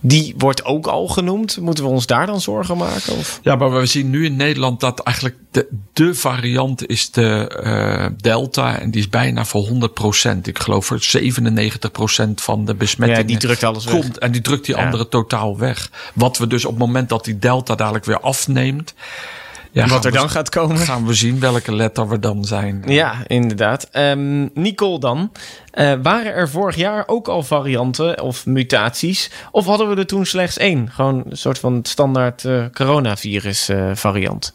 Die 0.00 0.34
wordt 0.38 0.64
ook 0.64 0.86
al 0.86 1.06
genoemd. 1.08 1.60
Moeten 1.60 1.84
we 1.84 1.90
ons 1.90 2.06
daar 2.06 2.26
dan 2.26 2.40
zorgen 2.40 2.76
maken? 2.76 3.16
Of? 3.16 3.40
Ja, 3.42 3.56
maar 3.56 3.72
we 3.72 3.86
zien 3.86 4.10
nu 4.10 4.24
in 4.24 4.36
Nederland 4.36 4.80
dat 4.80 5.00
eigenlijk 5.00 5.36
de, 5.50 5.68
de 5.92 6.14
variant 6.14 6.86
is 6.86 7.10
de 7.10 7.48
eh, 7.62 8.06
Delta. 8.16 8.78
En 8.78 8.90
die 8.90 9.00
is 9.00 9.08
bijna 9.08 9.44
voor 9.44 9.68
100%. 9.68 10.38
Ik 10.42 10.58
geloof 10.58 10.86
voor 10.86 11.00
97% 11.00 12.34
van 12.34 12.64
de 12.64 12.74
besmettingen. 12.74 13.20
Ja, 13.22 13.26
die 13.26 13.36
drukt 13.38 13.62
alles 13.64 13.84
weg. 13.84 13.94
komt. 13.94 14.18
En 14.18 14.32
die 14.32 14.40
drukt 14.40 14.66
die 14.66 14.76
Ja. 14.76 14.84
andere 14.84 15.08
totaal 15.08 15.58
weg. 15.58 15.90
Wat 16.14 16.38
we 16.38 16.46
dus 16.46 16.64
op 16.64 16.70
het 16.70 16.80
moment 16.80 17.08
dat 17.08 17.24
die 17.24 17.38
Delta 17.38 17.74
dadelijk 17.74 18.04
weer 18.04 18.20
afneemt. 18.20 18.94
Ja, 19.74 19.86
Wat 19.86 20.04
er 20.04 20.10
we- 20.10 20.16
dan 20.16 20.30
gaat 20.30 20.48
komen? 20.48 20.76
Gaan 20.78 21.06
we 21.06 21.14
zien 21.14 21.40
welke 21.40 21.74
letter 21.74 22.08
we 22.08 22.18
dan 22.18 22.44
zijn. 22.44 22.82
Ja, 22.86 23.14
inderdaad. 23.26 23.88
Ehm, 23.90 24.48
Nicole 24.54 24.98
dan. 25.00 25.32
Eh, 25.70 25.92
waren 26.02 26.34
er 26.34 26.48
vorig 26.48 26.76
jaar 26.76 27.02
ook 27.06 27.28
al 27.28 27.42
varianten 27.42 28.20
of 28.22 28.46
mutaties? 28.46 29.30
Of 29.50 29.66
hadden 29.66 29.88
we 29.88 29.96
er 29.96 30.06
toen 30.06 30.26
slechts 30.26 30.56
één? 30.58 30.90
Gewoon 30.90 31.22
een 31.30 31.36
soort 31.36 31.58
van 31.58 31.80
standaard 31.82 32.44
eh, 32.44 32.64
coronavirus 32.72 33.68
eh, 33.68 33.90
variant. 33.94 34.54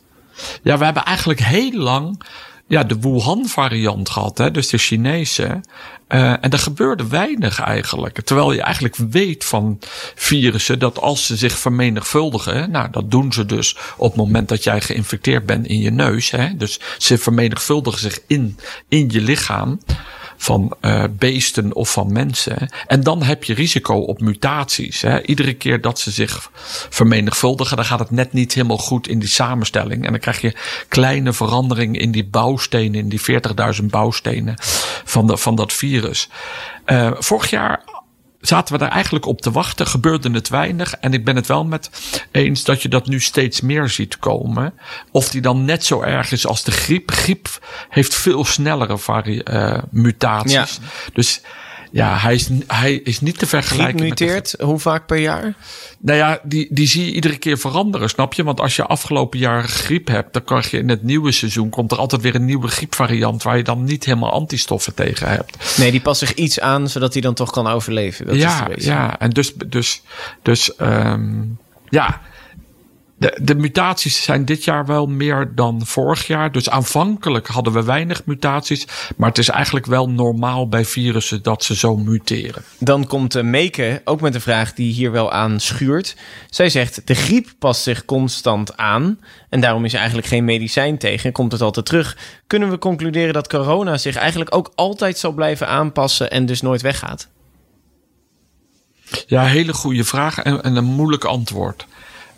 Ja, 0.64 0.78
we 0.78 0.86
hebben 0.86 1.04
eigenlijk 1.04 1.40
heel 1.40 1.72
lang 1.72 2.22
ja, 2.70 2.84
de 2.84 3.00
Wuhan-variant 3.00 4.10
gehad, 4.10 4.38
hè, 4.38 4.52
dus 4.52 4.68
de 4.68 4.78
Chinese. 4.78 5.62
Eh, 6.08 6.32
en 6.32 6.50
er 6.50 6.60
gebeurde 6.60 7.08
weinig 7.08 7.60
eigenlijk. 7.60 8.22
Terwijl 8.22 8.52
je 8.52 8.62
eigenlijk 8.62 8.96
weet 8.96 9.46
van 9.46 9.80
virussen 10.16 10.80
dat 10.80 11.00
als 11.00 11.26
ze 11.26 11.36
zich 11.36 11.58
vermenigvuldigen, 11.58 12.72
nou 12.72 12.90
dat 12.92 13.12
doen 13.12 13.34
ze 13.34 13.46
dus 13.46 13.78
op 13.98 14.08
het 14.08 14.16
moment 14.16 14.50
dat 14.50 14.64
jij 14.64 14.82
geïnfecteerd 14.82 15.46
bent 15.46 15.68
in 15.68 15.80
je 15.80 15.92
neus. 15.92 16.32
Hè, 16.32 16.58
dus 16.58 16.80
ze 16.98 17.18
vermenigvuldigen 17.18 18.00
zich 18.00 18.20
in, 18.28 18.58
in 18.88 19.10
je 19.10 19.22
lichaam 19.22 19.80
van 20.41 20.75
eh, 20.79 21.03
beesten 21.12 21.75
of 21.75 21.91
van 21.91 22.12
mensen. 22.12 22.69
En 22.88 23.03
dan 23.03 23.24
heb 23.24 23.43
je 23.43 23.53
risico 23.53 23.96
op 23.96 24.22
mutaties. 24.22 25.01
Hè. 25.01 25.25
Iedere 25.25 25.53
keer 25.53 25.81
dat 25.81 26.00
ze 26.00 26.12
zich 26.12 26.50
vermenigvuldigen, 26.89 27.75
dan 27.75 27.86
gaat 27.86 28.00
het 28.00 28.12
net 28.12 28.34
niet 28.34 28.53
helemaal 28.53 28.77
goed 28.77 29.08
in 29.08 29.19
die 29.19 29.29
samenstelling. 29.29 30.05
En 30.05 30.12
dan 30.12 30.19
krijg 30.19 30.41
je 30.41 30.55
kleine 30.88 31.34
veranderingen 31.34 32.01
in 32.01 32.12
die 32.12 32.25
bouwstenen, 32.25 33.00
in 33.00 33.10
die 33.10 33.22
40.000 33.79 33.86
bouwstenen 33.86 34.55
van, 35.03 35.27
de, 35.27 35.38
van 35.38 35.55
dat 35.55 35.74
virus. 35.74 36.29
Eh, 36.86 37.12
vorig 37.13 37.50
jaar 37.50 37.84
zaten 38.41 38.74
we 38.74 38.79
daar 38.79 38.91
eigenlijk 38.91 39.25
op 39.25 39.41
te 39.41 39.51
wachten, 39.51 39.88
gebeurde 39.88 40.31
het 40.31 40.50
weinig. 40.50 40.93
En 40.93 41.13
ik 41.13 41.25
ben 41.25 41.36
het 41.36 41.48
wel 41.48 41.65
met 41.65 41.89
eens 42.31 42.63
dat 42.63 42.81
je 42.81 42.89
dat 42.89 43.08
nu 43.08 43.19
steeds 43.19 43.62
meer 43.62 43.89
ziet 43.89 44.19
komen. 44.19 44.74
Of 45.12 45.29
die 45.29 45.41
dan 45.41 45.65
net 45.65 45.86
zo 45.86 46.01
erg 46.01 46.31
is 46.31 46.48
als 46.48 46.63
de 46.63 46.72
griep. 46.72 47.12
Griep 47.12 47.48
heeft 47.89 48.15
veel 48.15 48.46
snellere 48.46 48.98
vari- 48.98 49.39
eh, 49.39 49.77
mutaties. 49.91 50.51
Ja. 50.53 50.67
Dus 51.13 51.41
ja, 51.91 52.17
hij 52.17 52.34
is, 52.34 52.50
hij 52.67 52.93
is 52.93 53.19
niet 53.19 53.39
te 53.39 53.48
vergelijken 53.48 53.96
met 53.96 54.10
muteert, 54.10 54.55
hoe 54.60 54.79
vaak 54.79 55.05
per 55.05 55.17
jaar? 55.17 55.53
nou 56.00 56.17
ja, 56.17 56.39
die, 56.43 56.67
die 56.69 56.88
zie 56.88 57.05
je 57.05 57.12
iedere 57.12 57.38
keer 57.38 57.58
veranderen, 57.58 58.10
snap 58.10 58.34
je? 58.34 58.43
Want 58.43 58.60
als 58.60 58.75
je 58.75 58.86
afgelopen 58.86 59.39
jaar 59.39 59.63
griep 59.63 60.08
hebt, 60.08 60.34
dan 60.34 60.43
krijg 60.43 60.72
je 60.72 60.77
in 60.77 60.89
het 60.89 61.03
nieuwe 61.03 61.31
seizoen 61.31 61.69
komt 61.69 61.91
er 61.91 61.98
altijd 61.98 62.22
weer 62.22 62.36
een 62.36 62.46
nieuwe 62.46 62.67
griepvariant 62.67 63.43
waar 63.43 63.58
je 63.58 63.63
dan 63.63 63.84
niet 63.84 64.05
helemaal 64.05 64.31
antistoffen 64.31 64.93
tegen 64.93 65.29
hebt. 65.29 65.77
Nee, 65.77 65.91
die 65.91 66.01
past 66.01 66.19
zich 66.19 66.34
iets 66.34 66.60
aan, 66.60 66.89
zodat 66.89 67.13
hij 67.13 67.22
dan 67.22 67.34
toch 67.34 67.51
kan 67.51 67.67
overleven. 67.67 68.25
Dat 68.25 68.36
is 68.36 68.41
ja, 68.41 68.67
wezen. 68.67 68.91
ja, 68.91 69.19
en 69.19 69.29
dus, 69.29 69.53
dus, 69.53 70.01
dus, 70.41 70.75
ehm 70.75 71.41
ja. 71.89 72.22
De, 73.20 73.40
de 73.42 73.56
mutaties 73.56 74.24
zijn 74.24 74.46
dit 74.46 74.64
jaar 74.64 74.86
wel 74.86 75.08
meer 75.08 75.52
dan 75.56 75.86
vorig 75.86 76.28
jaar. 76.28 76.52
Dus 76.52 76.70
aanvankelijk 76.70 77.48
hadden 77.48 77.74
we 77.74 77.84
weinig 77.84 78.26
mutaties. 78.26 78.88
Maar 79.18 79.30
het 79.30 79.38
is 79.38 79.50
eigenlijk 79.50 79.86
wel 79.86 80.10
normaal 80.10 80.68
bij 80.68 80.86
virussen 80.86 81.44
dat 81.44 81.64
ze 81.64 81.76
zo 81.76 81.96
muteren. 81.96 82.64
Dan 82.80 83.08
komt 83.08 83.36
uh, 83.36 83.44
Meke 83.44 84.02
ook 84.04 84.22
met 84.22 84.36
een 84.36 84.42
vraag 84.42 84.74
die 84.74 84.94
hier 84.94 85.12
wel 85.12 85.32
aan 85.32 85.60
schuurt. 85.60 86.16
Zij 86.50 86.70
zegt, 86.70 87.08
de 87.08 87.16
griep 87.16 87.50
past 87.60 87.82
zich 87.82 88.06
constant 88.06 88.78
aan. 88.78 89.20
En 89.50 89.62
daarom 89.62 89.86
is 89.86 89.94
er 89.94 90.00
eigenlijk 90.00 90.28
geen 90.28 90.46
medicijn 90.46 90.98
tegen. 90.98 91.32
Komt 91.32 91.52
het 91.52 91.62
altijd 91.62 91.86
terug. 91.86 92.18
Kunnen 92.48 92.70
we 92.70 92.78
concluderen 92.78 93.34
dat 93.34 93.48
corona 93.48 93.98
zich 93.98 94.16
eigenlijk 94.16 94.56
ook 94.56 94.72
altijd 94.76 95.18
zal 95.18 95.32
blijven 95.32 95.68
aanpassen 95.68 96.32
en 96.32 96.46
dus 96.46 96.62
nooit 96.62 96.82
weggaat? 96.82 97.28
Ja, 99.28 99.44
hele 99.44 99.74
goede 99.74 100.04
vraag 100.04 100.40
en, 100.40 100.64
en 100.64 100.76
een 100.76 100.84
moeilijk 100.84 101.24
antwoord. 101.24 101.88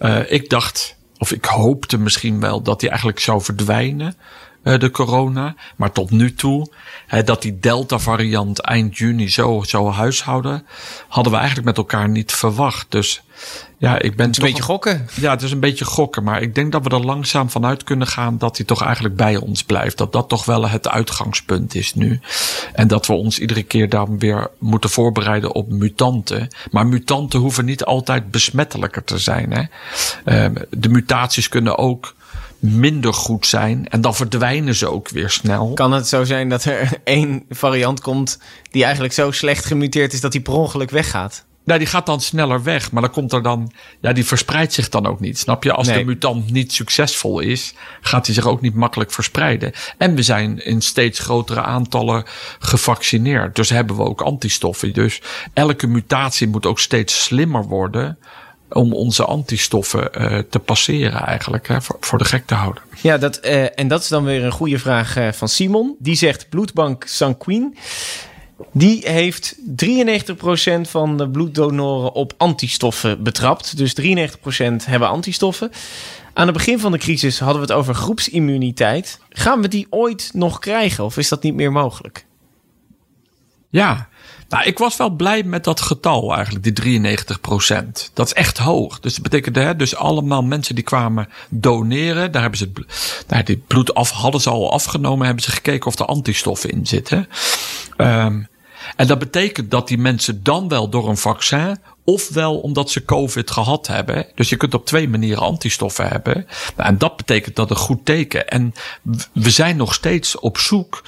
Uh, 0.01 0.31
ik 0.31 0.49
dacht, 0.49 0.95
of 1.17 1.31
ik 1.31 1.45
hoopte 1.45 1.97
misschien 1.97 2.39
wel 2.39 2.61
dat 2.61 2.79
die 2.79 2.89
eigenlijk 2.89 3.19
zou 3.19 3.41
verdwijnen, 3.41 4.15
de 4.63 4.89
corona. 4.91 5.55
Maar 5.75 5.91
tot 5.91 6.11
nu 6.11 6.33
toe, 6.33 6.71
dat 7.25 7.41
die 7.41 7.59
Delta-variant 7.59 8.59
eind 8.59 8.97
juni 8.97 9.29
zo 9.29 9.63
zou 9.65 9.91
huishouden, 9.91 10.65
hadden 11.07 11.31
we 11.31 11.37
eigenlijk 11.37 11.67
met 11.67 11.77
elkaar 11.77 12.09
niet 12.09 12.31
verwacht. 12.31 12.85
Dus 12.89 13.21
ja, 13.77 13.99
ik 13.99 14.15
ben 14.15 14.25
het 14.27 14.37
is 14.37 14.43
een 14.43 14.49
beetje 14.49 14.63
gokken. 14.63 15.07
Ja, 15.15 15.31
het 15.31 15.41
is 15.41 15.51
een 15.51 15.59
beetje 15.59 15.85
gokken. 15.85 16.23
Maar 16.23 16.41
ik 16.41 16.55
denk 16.55 16.71
dat 16.71 16.83
we 16.83 16.89
er 16.89 17.05
langzaam 17.05 17.49
vanuit 17.49 17.83
kunnen 17.83 18.07
gaan 18.07 18.37
dat 18.37 18.57
hij 18.57 18.65
toch 18.65 18.83
eigenlijk 18.83 19.15
bij 19.15 19.35
ons 19.35 19.63
blijft. 19.63 19.97
Dat 19.97 20.11
dat 20.11 20.29
toch 20.29 20.45
wel 20.45 20.67
het 20.67 20.87
uitgangspunt 20.87 21.75
is 21.75 21.93
nu. 21.93 22.19
En 22.73 22.87
dat 22.87 23.07
we 23.07 23.13
ons 23.13 23.39
iedere 23.39 23.63
keer 23.63 23.89
dan 23.89 24.19
weer 24.19 24.47
moeten 24.57 24.89
voorbereiden 24.89 25.55
op 25.55 25.69
mutanten. 25.69 26.47
Maar 26.71 26.87
mutanten 26.87 27.39
hoeven 27.39 27.65
niet 27.65 27.83
altijd 27.85 28.31
besmettelijker 28.31 29.03
te 29.03 29.17
zijn. 29.17 29.51
Hè? 29.51 29.63
Uh, 30.49 30.61
de 30.69 30.89
mutaties 30.89 31.49
kunnen 31.49 31.77
ook 31.77 32.15
minder 32.61 33.13
goed 33.13 33.47
zijn. 33.47 33.87
En 33.89 34.01
dan 34.01 34.15
verdwijnen 34.15 34.75
ze 34.75 34.87
ook 34.87 35.09
weer 35.09 35.29
snel. 35.29 35.73
Kan 35.73 35.91
het 35.91 36.07
zo 36.07 36.23
zijn 36.23 36.49
dat 36.49 36.63
er 36.63 36.89
één 37.03 37.43
variant 37.49 38.01
komt 38.01 38.39
die 38.71 38.83
eigenlijk 38.83 39.13
zo 39.13 39.31
slecht 39.31 39.65
gemuteerd 39.65 40.13
is 40.13 40.21
dat 40.21 40.31
die 40.31 40.41
per 40.41 40.53
ongeluk 40.53 40.89
weggaat? 40.89 41.45
Nou, 41.63 41.79
die 41.79 41.87
gaat 41.87 42.05
dan 42.05 42.21
sneller 42.21 42.63
weg, 42.63 42.91
maar 42.91 43.01
dan 43.01 43.11
komt 43.11 43.33
er 43.33 43.41
dan, 43.41 43.71
ja, 44.01 44.13
die 44.13 44.25
verspreidt 44.25 44.73
zich 44.73 44.89
dan 44.89 45.05
ook 45.05 45.19
niet. 45.19 45.39
Snap 45.39 45.63
je? 45.63 45.73
Als 45.73 45.87
nee. 45.87 45.97
de 45.97 46.03
mutant 46.03 46.51
niet 46.51 46.73
succesvol 46.73 47.39
is, 47.39 47.73
gaat 48.01 48.25
hij 48.25 48.35
zich 48.35 48.47
ook 48.47 48.61
niet 48.61 48.75
makkelijk 48.75 49.11
verspreiden. 49.11 49.71
En 49.97 50.15
we 50.15 50.23
zijn 50.23 50.65
in 50.65 50.81
steeds 50.81 51.19
grotere 51.19 51.61
aantallen 51.61 52.23
gevaccineerd. 52.59 53.55
Dus 53.55 53.69
hebben 53.69 53.95
we 53.95 54.03
ook 54.03 54.21
antistoffen. 54.21 54.93
Dus 54.93 55.21
elke 55.53 55.87
mutatie 55.87 56.47
moet 56.47 56.65
ook 56.65 56.79
steeds 56.79 57.23
slimmer 57.23 57.63
worden 57.63 58.17
om 58.73 58.93
onze 58.93 59.25
antistoffen 59.25 60.09
uh, 60.17 60.39
te 60.49 60.59
passeren 60.59 61.21
eigenlijk, 61.21 61.67
hè, 61.67 61.81
voor, 61.81 61.97
voor, 61.99 62.17
de 62.17 62.25
gek 62.25 62.45
te 62.45 62.53
houden. 62.53 62.83
Ja, 63.01 63.17
dat, 63.17 63.45
uh, 63.45 63.79
en 63.79 63.87
dat 63.87 64.01
is 64.01 64.07
dan 64.07 64.23
weer 64.23 64.43
een 64.43 64.51
goede 64.51 64.79
vraag 64.79 65.17
uh, 65.17 65.31
van 65.31 65.49
Simon. 65.49 65.95
Die 65.99 66.15
zegt 66.15 66.49
bloedbank 66.49 67.03
Sanquin. 67.07 67.77
Die 68.71 69.09
heeft 69.09 69.55
93% 69.55 69.61
van 70.81 71.17
de 71.17 71.29
bloeddonoren 71.29 72.13
op 72.13 72.33
antistoffen 72.37 73.23
betrapt. 73.23 73.77
Dus 73.77 74.01
93% 74.01 74.03
hebben 74.85 75.09
antistoffen. 75.09 75.71
Aan 76.33 76.47
het 76.47 76.55
begin 76.55 76.79
van 76.79 76.91
de 76.91 76.97
crisis 76.97 77.39
hadden 77.39 77.61
we 77.61 77.67
het 77.67 77.77
over 77.77 77.95
groepsimmuniteit. 77.95 79.19
Gaan 79.29 79.61
we 79.61 79.67
die 79.67 79.87
ooit 79.89 80.29
nog 80.33 80.59
krijgen 80.59 81.03
of 81.03 81.17
is 81.17 81.29
dat 81.29 81.43
niet 81.43 81.55
meer 81.55 81.71
mogelijk? 81.71 82.25
Ja, 83.69 84.09
nou, 84.51 84.65
ik 84.65 84.77
was 84.77 84.97
wel 84.97 85.09
blij 85.09 85.43
met 85.43 85.63
dat 85.63 85.81
getal 85.81 86.33
eigenlijk, 86.35 86.63
die 86.63 86.73
93 86.73 87.41
procent. 87.41 88.11
Dat 88.13 88.25
is 88.25 88.33
echt 88.33 88.57
hoog. 88.57 88.99
Dus 88.99 89.13
dat 89.13 89.23
betekent, 89.23 89.55
hè, 89.55 89.75
dus 89.75 89.95
allemaal 89.95 90.43
mensen 90.43 90.75
die 90.75 90.83
kwamen 90.83 91.29
doneren, 91.49 92.31
daar 92.31 92.41
hebben 92.41 92.59
ze 92.59 92.71
het, 92.73 93.23
daar 93.27 93.45
die 93.45 93.63
bloed 93.67 93.93
af, 93.93 94.11
hadden 94.11 94.41
ze 94.41 94.49
al 94.49 94.71
afgenomen, 94.71 95.25
hebben 95.25 95.43
ze 95.43 95.51
gekeken 95.51 95.87
of 95.87 95.99
er 95.99 96.05
antistoffen 96.05 96.69
in 96.69 96.85
zitten. 96.85 97.27
Um, 97.97 98.49
en 98.95 99.07
dat 99.07 99.19
betekent 99.19 99.71
dat 99.71 99.87
die 99.87 99.97
mensen 99.97 100.43
dan 100.43 100.67
wel 100.67 100.89
door 100.89 101.09
een 101.09 101.17
vaccin, 101.17 101.77
ofwel 102.03 102.59
omdat 102.59 102.89
ze 102.89 103.05
COVID 103.05 103.51
gehad 103.51 103.87
hebben. 103.87 104.27
Dus 104.35 104.49
je 104.49 104.57
kunt 104.57 104.73
op 104.73 104.85
twee 104.85 105.09
manieren 105.09 105.43
antistoffen 105.43 106.07
hebben. 106.07 106.47
Nou, 106.75 106.89
en 106.89 106.97
dat 106.97 107.17
betekent 107.17 107.55
dat 107.55 107.69
een 107.69 107.75
goed 107.75 108.05
teken. 108.05 108.47
En 108.47 108.73
we 109.33 109.49
zijn 109.49 109.77
nog 109.77 109.93
steeds 109.93 110.39
op 110.39 110.57
zoek 110.57 111.03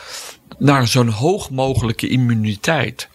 naar 0.58 0.88
zo'n 0.88 1.10
hoog 1.10 1.50
mogelijke 1.50 2.08
immuniteit. 2.08 3.10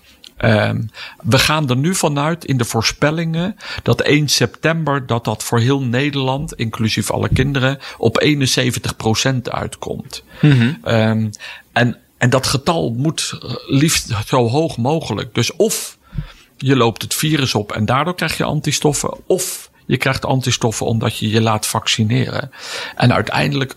Um, 0.45 0.91
we 1.23 1.39
gaan 1.39 1.69
er 1.69 1.77
nu 1.77 1.95
vanuit 1.95 2.45
in 2.45 2.57
de 2.57 2.65
voorspellingen 2.65 3.57
dat 3.83 4.01
1 4.01 4.29
september 4.29 5.07
dat 5.07 5.25
dat 5.25 5.43
voor 5.43 5.59
heel 5.59 5.81
Nederland, 5.81 6.55
inclusief 6.55 7.11
alle 7.11 7.29
kinderen, 7.29 7.79
op 7.99 8.25
71% 8.25 9.37
uitkomt. 9.43 10.23
Mm-hmm. 10.41 10.79
Um, 10.85 11.31
en, 11.73 11.97
en 12.19 12.31
dat 12.31 12.47
getal 12.47 12.95
moet 12.97 13.39
liefst 13.67 14.13
zo 14.27 14.49
hoog 14.49 14.77
mogelijk. 14.77 15.35
Dus 15.35 15.57
of 15.57 15.99
je 16.57 16.77
loopt 16.77 17.03
het 17.03 17.15
virus 17.15 17.55
op 17.55 17.73
en 17.73 17.85
daardoor 17.85 18.15
krijg 18.15 18.37
je 18.37 18.45
antistoffen, 18.45 19.15
of 19.27 19.71
je 19.87 19.97
krijgt 19.97 20.25
antistoffen 20.25 20.87
omdat 20.87 21.17
je 21.17 21.29
je 21.29 21.41
laat 21.41 21.67
vaccineren. 21.67 22.51
En 22.97 23.13
uiteindelijk, 23.13 23.73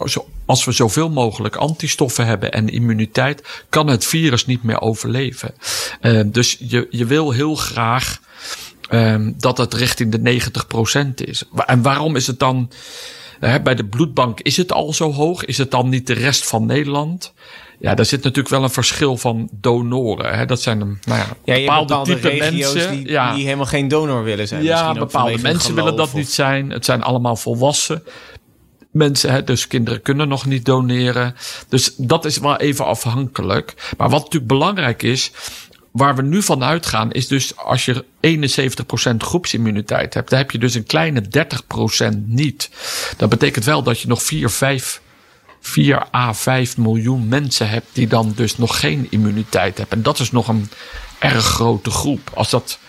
als 0.51 0.65
we 0.65 0.71
zoveel 0.71 1.09
mogelijk 1.09 1.55
antistoffen 1.55 2.25
hebben 2.25 2.51
en 2.51 2.69
immuniteit, 2.69 3.63
kan 3.69 3.87
het 3.87 4.05
virus 4.05 4.45
niet 4.45 4.63
meer 4.63 4.81
overleven. 4.81 5.53
Uh, 6.01 6.21
dus 6.25 6.57
je, 6.59 6.87
je 6.89 7.05
wil 7.05 7.31
heel 7.31 7.55
graag 7.55 8.19
um, 8.89 9.33
dat 9.37 9.57
het 9.57 9.73
richting 9.73 10.11
de 10.11 10.41
90% 11.19 11.25
is. 11.25 11.43
En 11.65 11.81
waarom 11.81 12.15
is 12.15 12.27
het 12.27 12.39
dan 12.39 12.71
bij 13.63 13.75
de 13.75 13.85
bloedbank 13.85 14.39
is 14.39 14.57
het 14.57 14.71
al 14.71 14.93
zo 14.93 15.11
hoog. 15.13 15.45
Is 15.45 15.57
het 15.57 15.71
dan 15.71 15.89
niet 15.89 16.07
de 16.07 16.13
rest 16.13 16.47
van 16.47 16.65
Nederland? 16.65 17.33
Ja, 17.79 17.95
daar 17.95 18.05
zit 18.05 18.23
natuurlijk 18.23 18.55
wel 18.55 18.63
een 18.63 18.69
verschil 18.69 19.17
van 19.17 19.49
donoren. 19.51 20.37
Hè. 20.37 20.45
Dat 20.45 20.61
zijn 20.61 20.81
een, 20.81 20.99
nou 21.03 21.19
ja, 21.19 21.27
bepaalde, 21.59 21.85
bepaalde 21.85 22.13
type 22.13 22.29
regio's 22.29 22.73
mensen. 22.73 22.91
die, 22.91 23.09
ja, 23.09 23.33
die 23.35 23.43
helemaal 23.43 23.65
geen 23.65 23.87
donor 23.87 24.23
willen 24.23 24.47
zijn. 24.47 24.63
ja, 24.63 24.93
bepaalde 24.93 25.37
mensen 25.37 25.75
willen 25.75 25.95
dat 25.95 26.13
niet 26.13 26.31
zijn. 26.31 26.69
Het 26.69 26.85
zijn 26.85 27.03
allemaal 27.03 27.35
volwassen 27.35 28.03
mensen. 28.91 29.31
Hè, 29.31 29.43
dus 29.43 29.67
kinderen 29.67 30.01
kunnen 30.01 30.27
nog 30.27 30.45
niet 30.45 30.65
doneren. 30.65 31.35
Dus 31.67 31.93
dat 31.97 32.25
is 32.25 32.37
wel 32.37 32.57
even 32.57 32.85
afhankelijk. 32.85 33.93
Maar 33.97 34.09
wat 34.09 34.23
natuurlijk 34.23 34.51
belangrijk 34.51 35.03
is. 35.03 35.31
Waar 35.91 36.15
we 36.15 36.21
nu 36.21 36.41
van 36.41 36.63
uitgaan 36.63 37.11
is 37.11 37.27
dus 37.27 37.57
als 37.57 37.85
je 37.85 38.05
71% 38.21 39.15
groepsimmuniteit 39.17 40.13
hebt, 40.13 40.29
dan 40.29 40.39
heb 40.39 40.51
je 40.51 40.57
dus 40.57 40.73
een 40.73 40.85
kleine 40.85 41.21
30% 41.21 42.17
niet. 42.25 42.69
Dat 43.17 43.29
betekent 43.29 43.65
wel 43.65 43.83
dat 43.83 43.99
je 43.99 44.07
nog 44.07 44.23
4, 44.23 44.49
5, 44.49 45.01
4 45.61 46.05
à 46.15 46.33
5 46.33 46.77
miljoen 46.77 47.27
mensen 47.27 47.69
hebt 47.69 47.87
die 47.93 48.07
dan 48.07 48.33
dus 48.35 48.57
nog 48.57 48.79
geen 48.79 49.07
immuniteit 49.09 49.77
hebben. 49.77 49.97
En 49.97 50.03
dat 50.03 50.19
is 50.19 50.31
nog 50.31 50.47
een 50.47 50.69
erg 51.19 51.45
grote 51.45 51.89
groep. 51.89 52.31
Als 52.33 52.49
dat 52.49 52.79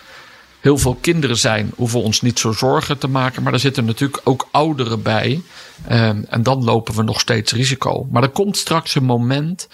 heel 0.63 0.77
veel 0.77 0.97
kinderen 1.01 1.37
zijn, 1.37 1.71
hoeven 1.75 1.99
we 1.99 2.05
ons 2.05 2.21
niet 2.21 2.39
zo 2.39 2.51
zorgen 2.51 2.97
te 2.97 3.07
maken. 3.07 3.43
Maar 3.43 3.53
er 3.53 3.59
zitten 3.59 3.85
natuurlijk 3.85 4.21
ook 4.23 4.47
ouderen 4.51 5.01
bij. 5.01 5.41
Ehm, 5.87 6.23
en 6.29 6.43
dan 6.43 6.63
lopen 6.63 6.95
we 6.95 7.03
nog 7.03 7.19
steeds 7.19 7.51
risico. 7.51 8.07
Maar 8.11 8.23
er 8.23 8.29
komt 8.29 8.57
straks 8.57 8.95
een 8.95 9.03
moment 9.03 9.67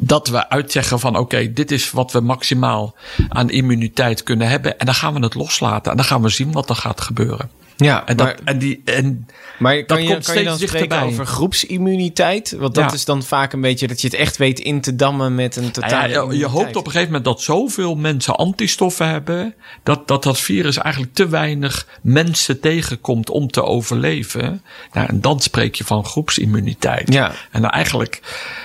dat 0.00 0.28
we 0.28 0.48
uitzeggen 0.48 1.00
van 1.00 1.16
oké, 1.16 1.52
dit 1.52 1.70
is 1.70 1.90
wat 1.90 2.12
we 2.12 2.20
maximaal 2.20 2.94
aan 3.28 3.50
immuniteit 3.50 4.22
kunnen 4.22 4.48
hebben. 4.48 4.78
En 4.78 4.86
dan 4.86 4.94
gaan 4.94 5.14
we 5.14 5.20
het 5.20 5.34
loslaten. 5.34 5.90
En 5.90 5.96
dan 5.96 6.06
gaan 6.06 6.22
we 6.22 6.28
zien 6.28 6.52
wat 6.52 6.68
er 6.68 6.76
gaat 6.76 7.00
gebeuren. 7.00 7.50
Ja, 7.76 8.06
En, 8.06 8.16
dat, 8.16 8.26
maar, 8.26 8.38
en, 8.44 8.58
die, 8.58 8.82
en 8.84 9.26
maar 9.58 9.84
kan, 9.84 9.96
dat 9.96 10.06
je, 10.06 10.12
komt 10.12 10.26
kan 10.26 10.38
je 10.38 10.44
dan 10.44 10.56
steeds 10.56 10.70
spreken 10.70 10.88
dichterbij. 10.88 11.12
over 11.14 11.26
groepsimmuniteit? 11.26 12.54
Want 12.58 12.74
dat 12.74 12.84
Ja. 12.84 12.92
is 12.92 13.04
dan 13.04 13.22
vaak 13.22 13.52
een 13.52 13.60
beetje 13.60 13.86
dat 13.86 14.00
je 14.00 14.06
het 14.06 14.16
echt 14.16 14.36
weet 14.36 14.60
in 14.60 14.80
te 14.80 14.96
dammen 14.96 15.34
met 15.34 15.56
een 15.56 15.62
Nou 15.62 15.72
totale 15.74 16.08
ja, 16.12 16.22
je- 16.30 16.38
je 16.38 16.46
hoopt 16.46 16.76
op 16.76 16.84
een 16.86 16.90
gegeven 16.92 17.06
moment 17.06 17.24
dat 17.24 17.40
zoveel 17.42 17.94
mensen 17.94 18.36
antistoffen 18.36 19.08
hebben. 19.08 19.54
Dat 19.82 20.08
dat, 20.08 20.22
dat 20.22 20.40
virus 20.40 20.76
eigenlijk 20.78 21.14
te 21.14 21.28
weinig 21.28 21.86
mensen 22.02 22.60
tegenkomt 22.60 23.30
om 23.30 23.50
te 23.50 23.62
overleven. 23.62 24.62
Nou, 24.92 25.08
en 25.08 25.20
dan 25.20 25.40
spreek 25.40 25.74
je 25.74 25.84
van 25.84 26.04
groepsimmuniteit. 26.04 27.12
Ja. 27.12 27.32
En 27.50 27.62
dan 27.62 27.70
eigenlijk 27.70 28.20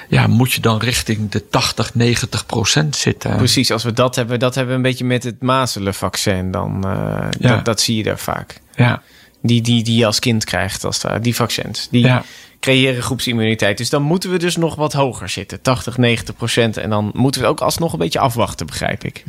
ja, 0.10 0.28
moet 0.28 0.54
je 0.54 0.62
dan 0.62 0.80
richting 0.80 1.30
de 1.32 1.48
80, 1.50 1.96
90 1.96 2.46
procent 2.46 2.96
zitten. 2.96 3.36
Precies, 3.38 3.72
als 3.72 3.84
we 3.84 3.94
dat 3.94 4.16
hebben, 4.16 4.40
dat 4.40 4.56
hebben 4.56 4.72
we 4.74 4.78
een 4.78 4.90
beetje 4.90 5.06
met 5.06 5.24
het 5.24 5.42
mazelenvaccin 5.42 6.52
dan. 6.52 6.84
eh, 6.86 7.28
Ja. 7.40 7.56
dat, 7.56 7.66
dat 7.66 7.82
zie 7.82 7.96
je 7.98 8.04
daar 8.04 8.20
vaak. 8.20 8.62
Ja, 8.78 9.04
Die, 9.42 9.62
die, 9.62 9.84
die 9.84 9.98
je 9.98 10.06
als 10.06 10.20
kind 10.20 10.46
krijgt, 10.46 10.84
als 10.84 11.04
die 11.22 11.36
vaccins. 11.36 11.88
Die 11.92 12.06
ja. 12.06 12.24
creëren 12.60 13.04
groepsimmuniteit. 13.04 13.78
Dus 13.78 13.90
dan 13.90 14.02
moeten 14.02 14.32
we 14.32 14.38
dus 14.38 14.56
nog 14.56 14.76
wat 14.76 14.94
hoger 14.94 15.30
zitten. 15.30 15.62
80, 15.62 15.98
90 15.98 16.36
procent. 16.36 16.78
En 16.78 16.90
dan 16.90 17.12
moeten 17.14 17.42
we 17.42 17.48
ook 17.48 17.62
alsnog 17.62 17.94
een 17.94 18.00
beetje 18.00 18.20
afwachten, 18.20 18.66
begrijp 18.66 19.04
ik. 19.04 19.24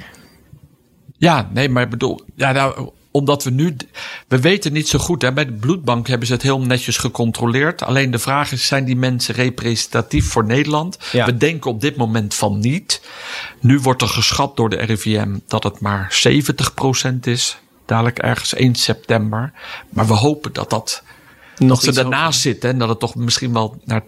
Ja, 1.19 1.49
nee, 1.52 1.69
maar 1.69 1.83
ik 1.83 1.90
bedoel, 1.90 2.21
ja, 2.35 2.52
nou, 2.52 2.90
omdat 3.11 3.45
we 3.45 3.50
nu, 3.50 3.76
we 4.28 4.40
weten 4.40 4.73
niet 4.73 4.88
zo 4.88 4.99
goed. 4.99 5.23
Hè, 5.23 5.33
bij 5.33 5.47
de 5.47 5.52
bloedbank 5.52 6.09
hebben 6.09 6.26
ze 6.26 6.33
het 6.33 6.43
heel 6.43 6.61
netjes 6.61 6.97
gecontroleerd. 6.97 7.83
Alleen 7.83 8.11
de 8.11 8.19
vraag 8.19 8.52
is, 8.52 8.67
zijn 8.67 8.85
die 8.85 8.97
mensen 8.97 9.35
representatief 9.35 10.26
voor 10.31 10.45
Nederland? 10.45 10.99
Ja. 11.12 11.25
We 11.25 11.37
denken 11.37 11.71
op 11.71 11.81
dit 11.81 11.97
moment 11.97 12.35
van 12.35 12.59
niet. 12.59 13.00
Nu 13.61 13.78
wordt 13.78 14.02
er 14.02 14.09
geschat 14.09 14.57
door 14.57 14.71
de 14.71 14.76
RIVM 14.76 15.37
dat 15.47 15.62
het 15.62 15.81
maar 15.81 16.21
70% 17.05 17.14
is. 17.23 17.59
Dadelijk 17.88 18.18
ergens 18.18 18.54
1 18.54 18.75
september. 18.75 19.53
Maar 19.88 20.07
we 20.07 20.12
hopen 20.12 20.53
dat 20.53 20.70
dat 20.70 21.03
Nog 21.59 21.68
dat 21.81 21.94
ze 21.94 22.03
daarnaast 22.03 22.40
zitten 22.40 22.70
en 22.70 22.79
dat 22.79 22.88
het 22.88 22.98
toch 22.98 23.14
misschien 23.14 23.53
wel 23.53 23.81
naar 23.85 24.03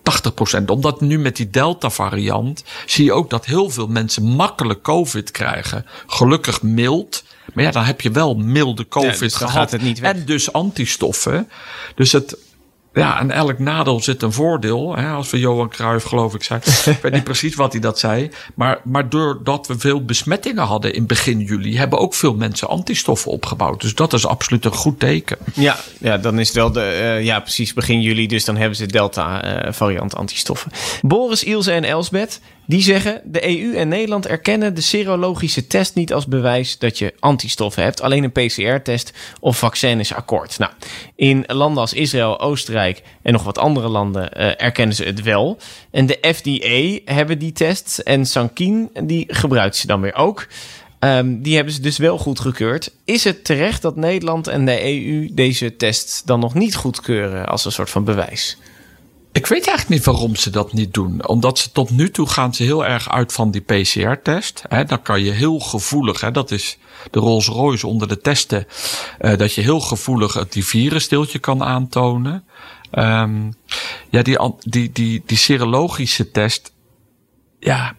80%. 0.61 0.65
Omdat 0.67 1.01
nu 1.01 1.19
met 1.19 1.37
die 1.37 1.51
Delta-variant 1.51 2.65
zie 2.87 3.05
je 3.05 3.13
ook 3.13 3.31
dat 3.31 3.45
heel 3.45 3.71
veel 3.71 3.87
mensen 3.87 4.23
makkelijk 4.23 4.83
COVID 4.83 5.31
krijgen. 5.31 5.87
Gelukkig 6.07 6.63
mild. 6.63 7.25
Maar 7.55 7.65
ja, 7.65 7.71
dan 7.71 7.85
heb 7.85 8.01
je 8.01 8.11
wel 8.11 8.35
milde 8.35 8.89
COVID 8.89 9.19
dus 9.19 9.39
dan 9.39 9.49
gehad. 9.49 9.55
gaat 9.55 9.71
het 9.71 9.83
niet 9.83 9.99
weg. 9.99 10.13
En 10.13 10.25
dus 10.25 10.53
antistoffen. 10.53 11.49
Dus 11.95 12.13
het. 12.13 12.37
Ja, 12.93 13.19
aan 13.19 13.31
elk 13.31 13.59
nadeel 13.59 14.01
zit 14.01 14.23
een 14.23 14.33
voordeel. 14.33 14.97
Hè, 14.97 15.11
als 15.11 15.31
we 15.31 15.39
Johan 15.39 15.69
Cruijff, 15.69 16.05
geloof 16.05 16.35
ik, 16.35 16.43
zei. 16.43 16.61
ik 16.97 17.03
weet 17.03 17.13
niet 17.13 17.25
precies 17.25 17.55
wat 17.55 17.73
hij 17.73 17.81
dat 17.81 17.99
zei. 17.99 18.31
Maar, 18.55 18.81
maar 18.85 19.09
doordat 19.09 19.67
we 19.67 19.79
veel 19.79 20.05
besmettingen 20.05 20.65
hadden 20.65 20.95
in 20.95 21.07
begin 21.07 21.41
juli... 21.41 21.77
hebben 21.77 21.99
ook 21.99 22.15
veel 22.15 22.35
mensen 22.35 22.69
antistoffen 22.69 23.31
opgebouwd. 23.31 23.81
Dus 23.81 23.95
dat 23.95 24.13
is 24.13 24.27
absoluut 24.27 24.65
een 24.65 24.73
goed 24.73 24.99
teken. 24.99 25.39
Ja, 25.55 25.77
ja, 25.99 26.19
dan 26.19 26.39
is 26.39 26.47
het 26.47 26.57
wel 26.57 26.73
de, 26.73 26.83
eh, 26.83 27.25
ja, 27.25 27.41
precies 27.41 27.73
begin 27.73 28.01
juli. 28.01 28.27
Dus 28.27 28.45
dan 28.45 28.57
hebben 28.57 28.77
ze 28.77 28.87
Delta-variant 28.87 30.17
antistoffen. 30.17 30.73
Boris, 31.03 31.45
Ilse 31.45 31.73
en 31.73 31.85
Elsbeth, 31.85 32.41
die 32.71 32.83
zeggen... 32.83 33.21
de 33.25 33.49
EU 33.49 33.77
en 33.77 33.89
Nederland 33.89 34.27
erkennen 34.27 34.75
de 34.75 34.81
serologische 34.81 35.67
test 35.67 35.95
niet 35.95 36.13
als 36.13 36.27
bewijs... 36.27 36.79
dat 36.79 36.99
je 36.99 37.15
antistoffen 37.19 37.83
hebt. 37.83 38.01
Alleen 38.01 38.25
een 38.25 38.33
PCR-test 38.33 39.13
of 39.41 39.59
vaccin 39.59 40.01
is 40.01 40.15
akkoord. 40.15 40.59
Nou, 40.59 40.73
in 41.15 41.45
landen 41.47 41.81
als 41.81 41.93
Israël, 41.93 42.41
Oostenrijk 42.41 43.03
en 43.23 43.33
nog 43.33 43.43
wat 43.43 43.59
andere 43.59 43.89
landen... 43.89 44.33
eh, 44.33 44.65
erkennen 44.65 44.97
ze 44.97 45.05
het 45.05 45.23
wel. 45.23 45.59
En 45.91 46.07
de 46.07 46.19
FDA 46.35 47.13
hebben 47.15 47.39
die 47.39 47.53
tests. 47.53 48.03
En 48.03 48.27
Sankin, 48.27 48.91
die 49.03 49.25
gebruikt 49.29 49.77
ze 49.77 49.87
dan 49.87 50.01
weer 50.01 50.15
ook... 50.15 50.47
Ehm, 50.99 51.41
die 51.41 51.55
hebben 51.55 51.75
ze 51.75 51.81
dus 51.81 51.99
wel 51.99 52.19
goedgekeurd. 52.19 52.93
Is 53.05 53.25
het 53.25 53.45
terecht 53.45 53.83
dat 53.83 53.97
Nederland 53.97 54.47
en 54.47 54.65
de 54.65 54.85
EU 54.85 55.29
deze 55.33 55.77
test 55.77 56.27
dan 56.27 56.41
nog 56.41 56.55
niet 56.55 56.75
goedkeuren 56.75 57.47
als 57.47 57.65
een 57.65 57.73
soort 57.73 57.91
van 57.91 58.05
bewijs? 58.05 58.57
Ik 59.33 59.47
weet 59.47 59.67
eigenlijk 59.67 59.89
niet 59.89 60.05
waarom 60.05 60.37
ze 60.37 60.51
dat 60.51 60.73
niet 60.73 60.95
doen. 60.95 61.27
Omdat 61.27 61.59
ze 61.59 61.73
tot 61.73 61.91
nu 61.91 62.11
toe 62.11 62.29
gaan 62.29 62.55
ze 62.55 62.63
heel 62.63 62.87
erg 62.87 63.11
uit 63.11 63.33
van 63.33 63.51
die 63.51 63.61
PCR-test. 63.61 64.63
Dan 64.87 65.03
kan 65.03 65.23
je 65.23 65.31
heel 65.31 65.59
gevoelig, 65.59 66.21
hè, 66.21 66.31
dat 66.31 66.51
is 66.51 66.79
de 67.11 67.19
Rolls 67.19 67.47
Royce 67.47 67.87
onder 67.87 68.09
de 68.09 68.21
testen, 68.21 68.67
eh, 69.19 69.37
dat 69.39 69.55
je 69.55 69.61
heel 69.61 69.81
gevoelig 69.81 70.35
het 70.35 70.53
die 70.53 70.65
virusdeeltje 70.65 71.39
kan 71.39 71.63
aantonen. 71.63 72.45
Ehm, 72.91 73.51
ja, 74.09 74.23
die, 74.23 74.39
die, 74.61 74.93
die, 74.93 75.23
die 75.27 75.37
serologische 75.37 76.31
test, 76.31 76.73
ja, 77.59 77.95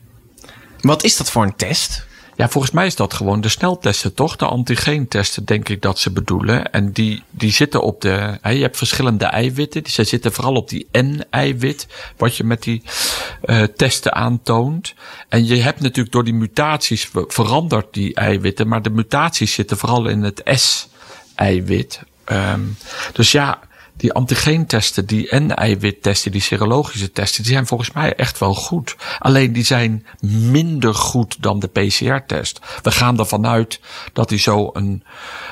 Wat 0.81 1.03
is 1.03 1.17
dat 1.17 1.31
voor 1.31 1.43
een 1.43 1.55
test? 1.55 2.05
Ja, 2.41 2.49
volgens 2.49 2.73
mij 2.73 2.85
is 2.85 2.95
dat 2.95 3.13
gewoon 3.13 3.41
de 3.41 3.49
sneltesten, 3.49 4.13
toch? 4.13 4.35
De 4.35 4.45
antigeentesten, 4.45 5.45
denk 5.45 5.69
ik 5.69 5.81
dat 5.81 5.99
ze 5.99 6.11
bedoelen. 6.11 6.71
En 6.71 6.91
die, 6.91 7.23
die 7.29 7.51
zitten 7.51 7.81
op 7.81 8.01
de. 8.01 8.37
Hè, 8.41 8.49
je 8.49 8.61
hebt 8.61 8.77
verschillende 8.77 9.25
eiwitten. 9.25 9.85
Ze 9.85 10.03
zitten 10.03 10.31
vooral 10.31 10.55
op 10.55 10.69
die 10.69 10.87
N-eiwit, 10.91 11.87
wat 12.17 12.37
je 12.37 12.43
met 12.43 12.63
die 12.63 12.83
eh, 13.41 13.63
testen 13.63 14.13
aantoont. 14.13 14.93
En 15.29 15.45
je 15.45 15.55
hebt 15.55 15.79
natuurlijk 15.81 16.13
door 16.13 16.23
die 16.23 16.33
mutaties 16.33 17.05
ver- 17.05 17.25
veranderd 17.27 17.93
die 17.93 18.15
eiwitten, 18.15 18.67
maar 18.67 18.81
de 18.81 18.89
mutaties 18.89 19.53
zitten 19.53 19.77
vooral 19.77 20.07
in 20.07 20.23
het 20.23 20.41
S-eiwit. 20.45 22.01
Ehm, 22.23 22.61
dus 23.13 23.31
ja. 23.31 23.59
Die 23.97 24.13
antigeentesten, 24.13 25.05
die 25.05 25.35
N-eiwittesten, 25.35 26.31
die 26.31 26.41
serologische 26.41 27.11
testen, 27.11 27.43
die 27.43 27.51
zijn 27.51 27.67
volgens 27.67 27.91
mij 27.91 28.15
echt 28.15 28.37
wel 28.39 28.53
goed. 28.53 28.95
Alleen 29.19 29.53
die 29.53 29.63
zijn 29.65 30.05
minder 30.51 30.93
goed 30.93 31.35
dan 31.39 31.59
de 31.59 31.67
PCR-test. 31.67 32.59
We 32.81 32.91
gaan 32.91 33.19
ervan 33.19 33.47
uit 33.47 33.79
dat 34.13 34.29
die 34.29 34.39
zo 34.39 34.69
een, 34.73 35.03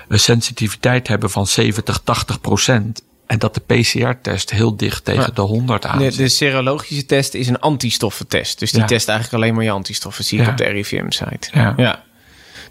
een 0.08 0.19
sensitiviteit 0.19 1.08
hebben 1.08 1.30
van 1.30 1.47
70, 1.47 1.99
80 2.04 2.41
procent. 2.41 3.02
En 3.28 3.39
dat 3.39 3.54
de 3.54 3.62
PCR-test 3.75 4.49
heel 4.49 4.75
dicht 4.78 5.06
tegen 5.06 5.36
de 5.36 5.41
100 5.41 5.86
aan 5.86 5.97
De, 5.97 6.28
serologische 6.28 7.06
test 7.06 7.34
is 7.34 7.47
een 7.47 7.60
antistoffentest. 7.60 8.60
Dus 8.60 8.71
die 8.71 8.80
Ja. 8.82 8.88
test 8.88 9.08
eigenlijk 9.08 9.43
alleen 9.43 9.56
maar 9.56 9.63
je 9.63 9.71
antistoffen, 9.71 10.23
zie 10.23 10.39
ik 10.39 10.45
Ja. 10.45 10.52
op 10.52 10.58
de 10.58 10.63
RIVM-site. 10.63 11.49
Ja. 11.78 12.04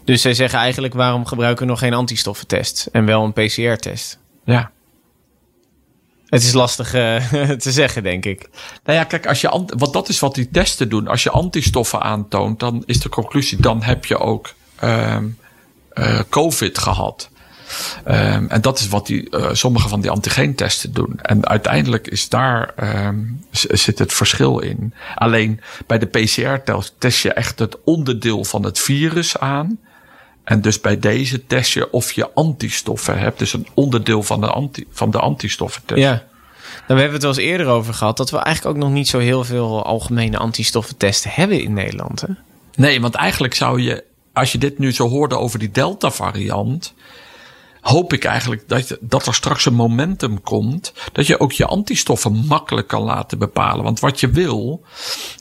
Dus 0.05 0.21
zij 0.21 0.33
zeggen 0.33 0.59
eigenlijk, 0.59 0.93
waarom 0.93 1.25
gebruiken 1.25 1.65
we 1.65 1.71
nog 1.71 1.79
geen 1.79 1.93
antistoffentest 1.93 2.87
en 2.91 3.05
wel 3.05 3.23
een 3.23 3.33
PCR-test? 3.33 4.17
Ja. 4.45 4.71
Het 6.29 6.43
is 6.43 6.53
lastig 6.53 6.93
eh, 6.93 7.15
te 7.65 7.71
zeggen, 7.71 8.03
denk 8.03 8.25
ik. 8.25 8.49
Nou 8.83 8.97
ja, 8.97 9.03
kijk, 9.03 9.27
als 9.27 9.41
je, 9.41 9.49
ant- 9.49 9.73
want 9.77 9.93
dat 9.93 10.09
is 10.09 10.19
wat 10.19 10.35
die 10.35 10.49
testen 10.51 10.89
doen. 10.89 11.07
Als 11.07 11.23
je 11.23 11.29
antistoffen 11.29 12.01
aantoont, 12.01 12.59
dan 12.59 12.83
is 12.85 12.99
de 12.99 13.09
conclusie, 13.09 13.61
dan 13.61 13.83
heb 13.83 14.05
je 14.05 14.17
ook 14.19 14.53
ehm, 14.75 15.25
eh, 15.93 16.19
COVID 16.29 16.77
gehad. 16.77 17.29
Ehm, 18.03 18.45
en 18.47 18.61
dat 18.61 18.79
is 18.79 18.87
wat 18.87 19.05
die, 19.07 19.29
eh, 19.29 19.49
sommige 19.51 19.87
van 19.89 20.01
die 20.01 20.11
antigeentesten 20.11 20.93
doen. 20.93 21.19
En 21.21 21.47
uiteindelijk 21.47 22.07
is 22.07 22.29
daar 22.29 22.73
z- 23.51 23.63
zit 23.65 23.99
het 23.99 24.13
verschil 24.13 24.59
in. 24.59 24.93
Alleen 25.15 25.61
bij 25.87 25.99
de 25.99 26.05
PCR-test 26.05 26.93
test 26.97 27.21
je 27.21 27.33
echt 27.33 27.59
het 27.59 27.77
onderdeel 27.83 28.43
van 28.45 28.63
het 28.63 28.79
virus 28.79 29.37
aan. 29.37 29.79
En 30.49 30.61
dus 30.61 30.81
bij 30.81 30.99
deze 30.99 31.45
test 31.45 31.73
je 31.73 31.91
of 31.91 32.11
je 32.11 32.33
antistoffen 32.33 33.19
hebt. 33.19 33.39
Dus 33.39 33.53
een 33.53 33.67
onderdeel 33.73 34.23
van 34.23 34.41
de, 34.41 34.47
anti, 34.47 34.85
van 34.91 35.11
de 35.11 35.19
antistoffentest. 35.19 36.01
Ja. 36.01 36.11
Nou, 36.11 36.23
we 36.87 36.93
hebben 36.93 37.11
het 37.11 37.21
wel 37.21 37.31
eens 37.31 37.41
eerder 37.41 37.67
over 37.67 37.93
gehad 37.93 38.17
dat 38.17 38.29
we 38.29 38.37
eigenlijk 38.37 38.75
ook 38.75 38.83
nog 38.83 38.91
niet 38.91 39.07
zo 39.07 39.19
heel 39.19 39.43
veel 39.43 39.83
algemene 39.83 40.37
antistoffentesten 40.37 41.31
hebben 41.33 41.61
in 41.61 41.73
Nederland. 41.73 42.21
Hè? 42.21 42.27
Nee, 42.75 43.01
want 43.01 43.15
eigenlijk 43.15 43.53
zou 43.53 43.81
je, 43.81 44.03
als 44.33 44.51
je 44.51 44.57
dit 44.57 44.79
nu 44.79 44.93
zo 44.93 45.09
hoorde 45.09 45.37
over 45.37 45.59
die 45.59 45.71
Delta-variant. 45.71 46.93
Hoop 47.81 48.13
ik 48.13 48.23
eigenlijk 48.23 48.63
dat, 48.67 48.97
dat 48.99 49.27
er 49.27 49.33
straks 49.33 49.65
een 49.65 49.73
momentum 49.73 50.41
komt. 50.41 50.93
Dat 51.11 51.27
je 51.27 51.39
ook 51.39 51.51
je 51.51 51.65
antistoffen 51.65 52.45
makkelijk 52.47 52.87
kan 52.87 53.01
laten 53.01 53.37
bepalen. 53.37 53.83
Want 53.83 53.99
wat 53.99 54.19
je 54.19 54.29
wil, 54.29 54.83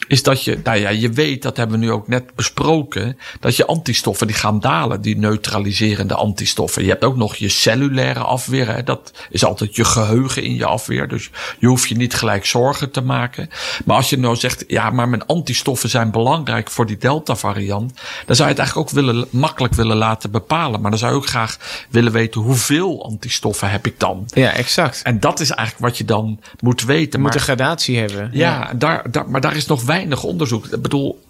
is 0.09 0.23
dat 0.23 0.45
je, 0.45 0.59
nou 0.65 0.79
ja, 0.79 0.89
je 0.89 1.11
weet, 1.11 1.43
dat 1.43 1.57
hebben 1.57 1.79
we 1.79 1.85
nu 1.85 1.93
ook 1.93 2.09
net 2.09 2.35
besproken. 2.35 3.19
Dat 3.41 3.57
je 3.57 3.67
antistoffen 3.67 4.27
die 4.27 4.37
gaan 4.37 4.61
dalen, 4.61 5.01
die 5.01 5.17
neutraliserende 5.17 6.15
antistoffen. 6.15 6.83
Je 6.83 6.89
hebt 6.89 7.05
ook 7.05 7.17
nog 7.17 7.37
je 7.37 7.49
cellulaire 7.49 8.21
afweer. 8.21 8.75
Hè? 8.75 8.83
Dat 8.83 9.13
is 9.31 9.45
altijd 9.45 9.77
je 9.77 9.85
geheugen 9.85 10.43
in 10.43 10.55
je 10.55 10.65
afweer. 10.65 11.09
Dus 11.09 11.31
je 11.59 11.67
hoeft 11.67 11.89
je 11.89 11.97
niet 11.97 12.15
gelijk 12.15 12.47
zorgen 12.47 12.91
te 12.91 13.01
maken. 13.01 13.51
Maar 13.85 13.97
als 13.97 14.11
je 14.11 14.19
nou 14.19 14.37
zegt, 14.37 14.65
ja, 14.67 14.91
maar 14.91 15.09
mijn 15.09 15.27
antistoffen 15.27 15.89
zijn 15.89 16.11
belangrijk 16.11 16.71
voor 16.71 16.87
die 16.87 16.99
Delta 16.99 17.37
variant. 17.37 17.93
Dan 18.27 18.37
zou 18.37 18.49
je 18.49 18.55
het 18.55 18.59
eigenlijk 18.59 18.89
ook 18.89 18.95
willen, 18.95 19.27
makkelijk 19.31 19.75
willen 19.75 19.97
laten 19.97 20.31
bepalen. 20.31 20.81
Maar 20.81 20.91
dan 20.91 20.99
zou 20.99 21.13
je 21.13 21.19
ook 21.19 21.27
graag 21.27 21.87
willen 21.91 22.13
weten 22.13 22.28
hoeveel 22.35 23.05
antistoffen 23.05 23.71
heb 23.71 23.87
ik 23.87 24.01
dan? 24.01 24.25
Ja, 24.35 24.51
exact. 24.51 25.03
En 25.03 25.21
dat 25.21 25.41
is 25.41 25.51
eigenlijk 25.51 25.89
wat 25.89 25.99
je 25.99 26.05
dan 26.05 26.41
moet 26.61 26.83
weten. 26.83 27.19
Je 27.21 27.27
moet 27.27 27.35
een 27.35 27.41
gradatie 27.41 27.99
hebben. 27.99 28.31
Ja, 28.33 28.73
Daar, 28.75 29.11
daar, 29.11 29.31
maar 29.31 29.41
daar 29.41 29.57
is 29.57 29.67
nog 29.67 29.83
weinig 29.83 30.25
onderzoek. 30.25 30.67
Ik 30.67 30.83
bedoel, 30.83 31.21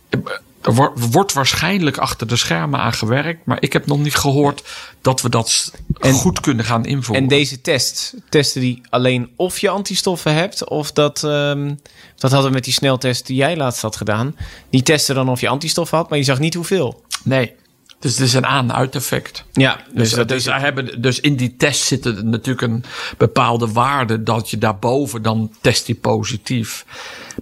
er 0.62 0.92
wordt 1.10 1.32
waarschijnlijk 1.32 1.96
achter 1.96 2.26
de 2.26 2.36
schermen 2.36 2.80
aan 2.80 2.92
gewerkt. 2.92 3.46
Maar 3.46 3.56
ik 3.60 3.72
heb 3.72 3.86
nog 3.86 3.98
niet 3.98 4.14
gehoord 4.14 4.62
dat 5.00 5.22
we 5.22 5.28
dat 5.28 5.72
goed 6.02 6.40
kunnen 6.40 6.64
gaan 6.64 6.84
invoeren. 6.84 7.22
En 7.22 7.28
deze 7.28 7.60
test, 7.60 8.14
testen 8.28 8.60
die 8.60 8.80
alleen 8.90 9.30
of 9.36 9.58
je 9.58 9.68
antistoffen 9.68 10.34
hebt? 10.34 10.68
Of 10.68 10.92
dat, 10.92 11.22
um, 11.22 11.80
dat 12.16 12.30
hadden 12.30 12.48
we 12.48 12.54
met 12.54 12.64
die 12.64 12.72
sneltest 12.72 13.26
die 13.26 13.36
jij 13.36 13.56
laatst 13.56 13.82
had 13.82 13.96
gedaan. 13.96 14.36
Die 14.70 14.82
testen 14.82 15.14
dan 15.14 15.28
of 15.28 15.40
je 15.40 15.48
antistoffen 15.48 15.98
had, 15.98 16.08
maar 16.08 16.18
je 16.18 16.24
zag 16.24 16.38
niet 16.38 16.54
hoeveel. 16.54 17.02
Nee, 17.22 17.54
dus 17.98 18.12
het 18.12 18.26
is 18.26 18.34
een 18.34 18.46
aan-uit-effect. 18.46 19.44
Ja, 19.52 19.80
dus, 19.94 20.12
dus, 20.12 20.26
dus, 20.26 20.44
hebben, 20.44 21.02
dus 21.02 21.20
in 21.20 21.36
die 21.36 21.56
test 21.56 21.82
zit 21.82 22.04
er 22.04 22.24
natuurlijk 22.24 22.72
een 22.72 22.84
bepaalde 23.18 23.72
waarde 23.72 24.22
dat 24.22 24.50
je 24.50 24.58
daarboven 24.58 25.22
dan 25.22 25.52
test 25.60 25.86
die 25.86 25.94
positief. 25.94 26.84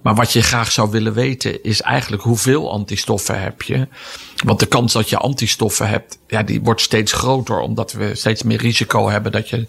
Maar 0.03 0.15
wat 0.15 0.33
je 0.33 0.43
graag 0.43 0.73
zou 0.73 0.91
willen 0.91 1.13
weten 1.13 1.63
is 1.63 1.83
eigenlijk 1.83 2.23
hoeveel 2.23 2.73
antistoffen 2.73 3.41
heb 3.43 3.63
je. 3.63 3.89
Want 4.45 4.61
de 4.61 4.67
kans 4.67 4.93
dat 4.93 5.09
je 5.09 5.17
antistoffen 5.17 5.89
hebt, 5.89 6.19
ja, 6.27 6.43
die 6.43 6.61
wordt 6.63 6.81
steeds 6.81 7.13
groter. 7.13 7.59
Omdat 7.59 7.93
we 7.93 8.15
steeds 8.15 8.43
meer 8.43 8.59
risico 8.59 9.09
hebben 9.09 9.33
dat 9.33 9.49
je 9.49 9.67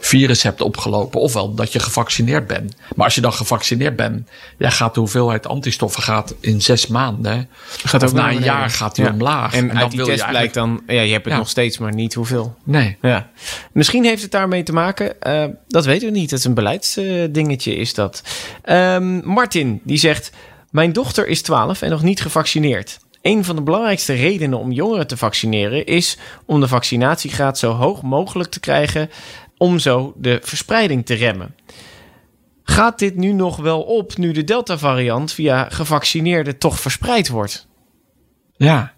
virus 0.00 0.42
hebt 0.42 0.60
opgelopen. 0.60 1.20
Ofwel 1.20 1.54
dat 1.54 1.72
je 1.72 1.78
gevaccineerd 1.78 2.46
bent. 2.46 2.76
Maar 2.94 3.04
als 3.04 3.14
je 3.14 3.20
dan 3.20 3.32
gevaccineerd 3.32 3.96
bent, 3.96 4.28
ja, 4.58 4.70
gaat 4.70 4.94
de 4.94 5.00
hoeveelheid 5.00 5.46
antistoffen 5.46 6.02
gaat 6.02 6.34
in 6.40 6.62
zes 6.62 6.86
maanden. 6.86 7.48
Gaat 7.84 8.02
of 8.02 8.12
na 8.12 8.30
een 8.30 8.42
jaar 8.42 8.70
gaat 8.70 8.94
die 8.94 9.10
omlaag. 9.10 9.54
En, 9.54 9.70
en 9.70 9.78
uit 9.78 9.90
die 9.90 10.04
test 10.26 10.38
blijkt 10.38 10.54
dan, 10.54 10.82
ja, 10.86 11.00
je 11.00 11.12
hebt 11.12 11.24
het 11.24 11.34
nog 11.34 11.48
steeds, 11.48 11.78
maar 11.78 11.94
niet 11.94 12.14
hoeveel. 12.14 12.56
Nee. 12.64 12.96
Ja. 13.00 13.30
Misschien 13.72 14.04
heeft 14.04 14.22
het 14.22 14.30
daarmee 14.30 14.62
te 14.62 14.72
maken, 14.72 15.14
uh, 15.26 15.44
dat 15.68 15.84
weten 15.84 16.12
we 16.12 16.18
niet. 16.18 16.30
Het 16.30 16.38
is 16.38 16.44
een 16.44 16.54
beleidsdingetje, 16.54 17.74
uh, 17.74 17.80
is 17.80 17.94
dat. 17.94 18.22
Um, 18.64 19.24
Martin, 19.24 19.80
die 19.84 19.98
zegt... 19.98 20.32
Mijn 20.70 20.92
dochter 20.92 21.26
is 21.26 21.42
12 21.42 21.82
en 21.82 21.90
nog 21.90 22.02
niet 22.02 22.20
gevaccineerd. 22.20 22.98
Een 23.22 23.44
van 23.44 23.56
de 23.56 23.62
belangrijkste 23.62 24.12
redenen 24.12 24.58
om 24.58 24.72
jongeren 24.72 25.06
te 25.06 25.16
vaccineren 25.16 25.86
is 25.86 26.18
om 26.44 26.60
de 26.60 26.68
vaccinatiegraad 26.68 27.58
zo 27.58 27.72
hoog 27.72 28.02
mogelijk 28.02 28.50
te 28.50 28.60
krijgen 28.60 29.10
om 29.56 29.78
zo 29.78 30.12
de 30.16 30.38
verspreiding 30.42 31.06
te 31.06 31.14
remmen. 31.14 31.54
Gaat 32.62 32.98
dit 32.98 33.16
nu 33.16 33.32
nog 33.32 33.56
wel 33.56 33.82
op 33.82 34.16
nu 34.16 34.32
de 34.32 34.44
Delta-variant 34.44 35.32
via 35.32 35.68
gevaccineerden 35.70 36.58
toch 36.58 36.80
verspreid 36.80 37.28
wordt? 37.28 37.66
Ja, 38.56 38.92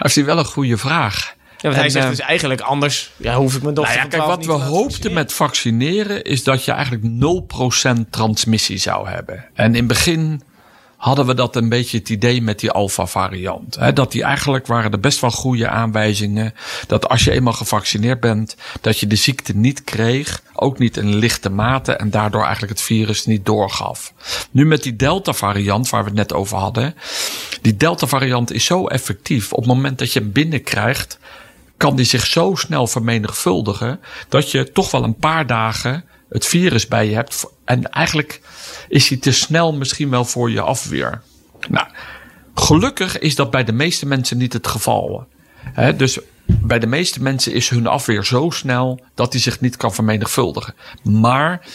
dat 0.00 0.16
is 0.16 0.24
wel 0.24 0.38
een 0.38 0.44
goede 0.44 0.76
vraag. 0.76 1.34
Ja, 1.56 1.68
want 1.68 1.80
hij 1.80 1.88
zegt 1.88 2.08
dus 2.08 2.20
eigenlijk 2.20 2.60
anders. 2.60 3.10
Ja, 3.16 3.34
hoef 3.34 3.54
ik 3.54 3.62
mijn 3.62 3.74
dochter 3.74 3.94
nou 3.94 4.10
ja, 4.10 4.16
kijk, 4.16 4.28
wat 4.28 4.46
we 4.46 4.52
hoopten 4.52 5.12
met 5.12 5.32
vaccineren 5.32 6.22
is 6.22 6.44
dat 6.44 6.64
je 6.64 6.72
eigenlijk 6.72 7.04
0% 8.04 8.10
transmissie 8.10 8.78
zou 8.78 9.08
hebben. 9.08 9.44
En 9.54 9.66
in 9.66 9.74
het 9.74 9.86
begin 9.86 10.42
hadden 11.00 11.26
we 11.26 11.34
dat 11.34 11.56
een 11.56 11.68
beetje 11.68 11.98
het 11.98 12.08
idee 12.08 12.42
met 12.42 12.60
die 12.60 12.70
alpha 12.70 13.06
variant. 13.06 13.74
Hè? 13.74 13.92
Dat 13.92 14.12
die 14.12 14.22
eigenlijk 14.22 14.66
waren 14.66 14.92
er 14.92 15.00
best 15.00 15.20
wel 15.20 15.30
goede 15.30 15.68
aanwijzingen. 15.68 16.54
Dat 16.86 17.08
als 17.08 17.24
je 17.24 17.30
eenmaal 17.30 17.52
gevaccineerd 17.52 18.20
bent, 18.20 18.56
dat 18.80 18.98
je 18.98 19.06
de 19.06 19.16
ziekte 19.16 19.56
niet 19.56 19.84
kreeg. 19.84 20.42
Ook 20.54 20.78
niet 20.78 20.96
in 20.96 21.14
lichte 21.14 21.50
mate 21.50 21.92
en 21.92 22.10
daardoor 22.10 22.42
eigenlijk 22.42 22.72
het 22.72 22.82
virus 22.82 23.26
niet 23.26 23.46
doorgaf. 23.46 24.12
Nu 24.50 24.66
met 24.66 24.82
die 24.82 24.96
delta 24.96 25.32
variant 25.32 25.90
waar 25.90 26.02
we 26.02 26.08
het 26.08 26.18
net 26.18 26.32
over 26.32 26.58
hadden. 26.58 26.94
Die 27.62 27.76
delta 27.76 28.06
variant 28.06 28.52
is 28.52 28.64
zo 28.64 28.86
effectief. 28.86 29.52
Op 29.52 29.58
het 29.58 29.74
moment 29.74 29.98
dat 29.98 30.12
je 30.12 30.20
hem 30.20 30.32
binnenkrijgt, 30.32 31.18
kan 31.76 31.96
die 31.96 32.04
zich 32.04 32.26
zo 32.26 32.54
snel 32.54 32.86
vermenigvuldigen. 32.86 34.00
Dat 34.28 34.50
je 34.50 34.72
toch 34.72 34.90
wel 34.90 35.04
een 35.04 35.16
paar 35.16 35.46
dagen 35.46 36.04
het 36.28 36.46
virus 36.46 36.88
bij 36.88 37.08
je 37.08 37.14
hebt. 37.14 37.46
En 37.64 37.90
eigenlijk 37.90 38.40
is 38.90 39.08
hij 39.08 39.18
te 39.18 39.32
snel 39.32 39.72
misschien 39.72 40.10
wel 40.10 40.24
voor 40.24 40.50
je 40.50 40.60
afweer. 40.60 41.22
Nou, 41.68 41.86
gelukkig 42.54 43.18
is 43.18 43.34
dat 43.34 43.50
bij 43.50 43.64
de 43.64 43.72
meeste 43.72 44.06
mensen 44.06 44.38
niet 44.38 44.52
het 44.52 44.66
geval. 44.66 45.26
Dus 45.96 46.18
bij 46.46 46.78
de 46.78 46.86
meeste 46.86 47.22
mensen 47.22 47.52
is 47.52 47.68
hun 47.68 47.86
afweer 47.86 48.24
zo 48.24 48.50
snel 48.50 49.00
dat 49.14 49.32
hij 49.32 49.42
zich 49.42 49.60
niet 49.60 49.76
kan 49.76 49.94
vermenigvuldigen. 49.94 50.74
Maar 51.02 51.66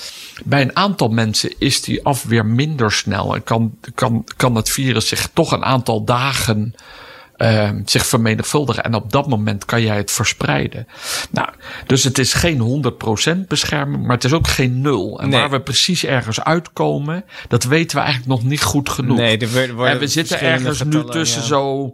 bij 0.44 0.62
een 0.62 0.76
aantal 0.76 1.08
mensen 1.08 1.54
is 1.58 1.82
die 1.82 2.06
afweer 2.06 2.46
minder 2.46 2.92
snel 2.92 3.36
en 3.36 3.44
kan, 3.44 3.78
kan, 3.94 4.24
kan 4.38 4.56
het 4.56 4.70
virus 4.70 5.08
zich 5.08 5.30
toch 5.34 5.52
een 5.52 5.66
aantal 5.66 6.04
dagen 6.04 6.76
uh, 7.38 7.70
zich 7.86 8.06
vermenigvuldigen. 8.06 8.84
En 8.84 8.94
op 8.94 9.12
dat 9.12 9.28
moment 9.28 9.66
kan 9.66 9.82
jij 9.82 9.98
het 9.98 10.12
verspreiden. 10.12 10.88
Nou, 11.32 11.50
dus 11.88 12.04
het 12.04 12.18
is 12.18 12.34
geen 12.34 12.84
100% 13.36 13.48
bescherming, 13.48 14.04
maar 14.04 14.16
het 14.16 14.24
is 14.24 14.34
ook 14.34 14.48
geen 14.48 14.82
nul. 14.82 15.22
En 15.22 15.30
waar 15.30 15.50
we 15.50 15.62
precies 15.62 16.06
ergens 16.06 16.42
uitkomen, 16.42 17.26
dat 17.48 17.64
weten 17.64 17.98
we 17.98 18.04
eigenlijk 18.04 18.42
nog 18.42 18.50
niet 18.50 18.64
goed 18.64 18.90
genoeg. 18.90 19.18
Nee, 19.18 19.38
en 19.38 20.00
we 20.00 20.08
zitten 20.08 20.42
ergens 20.42 20.84
nu 20.84 21.04
tussen 21.04 21.44
zo 21.44 21.94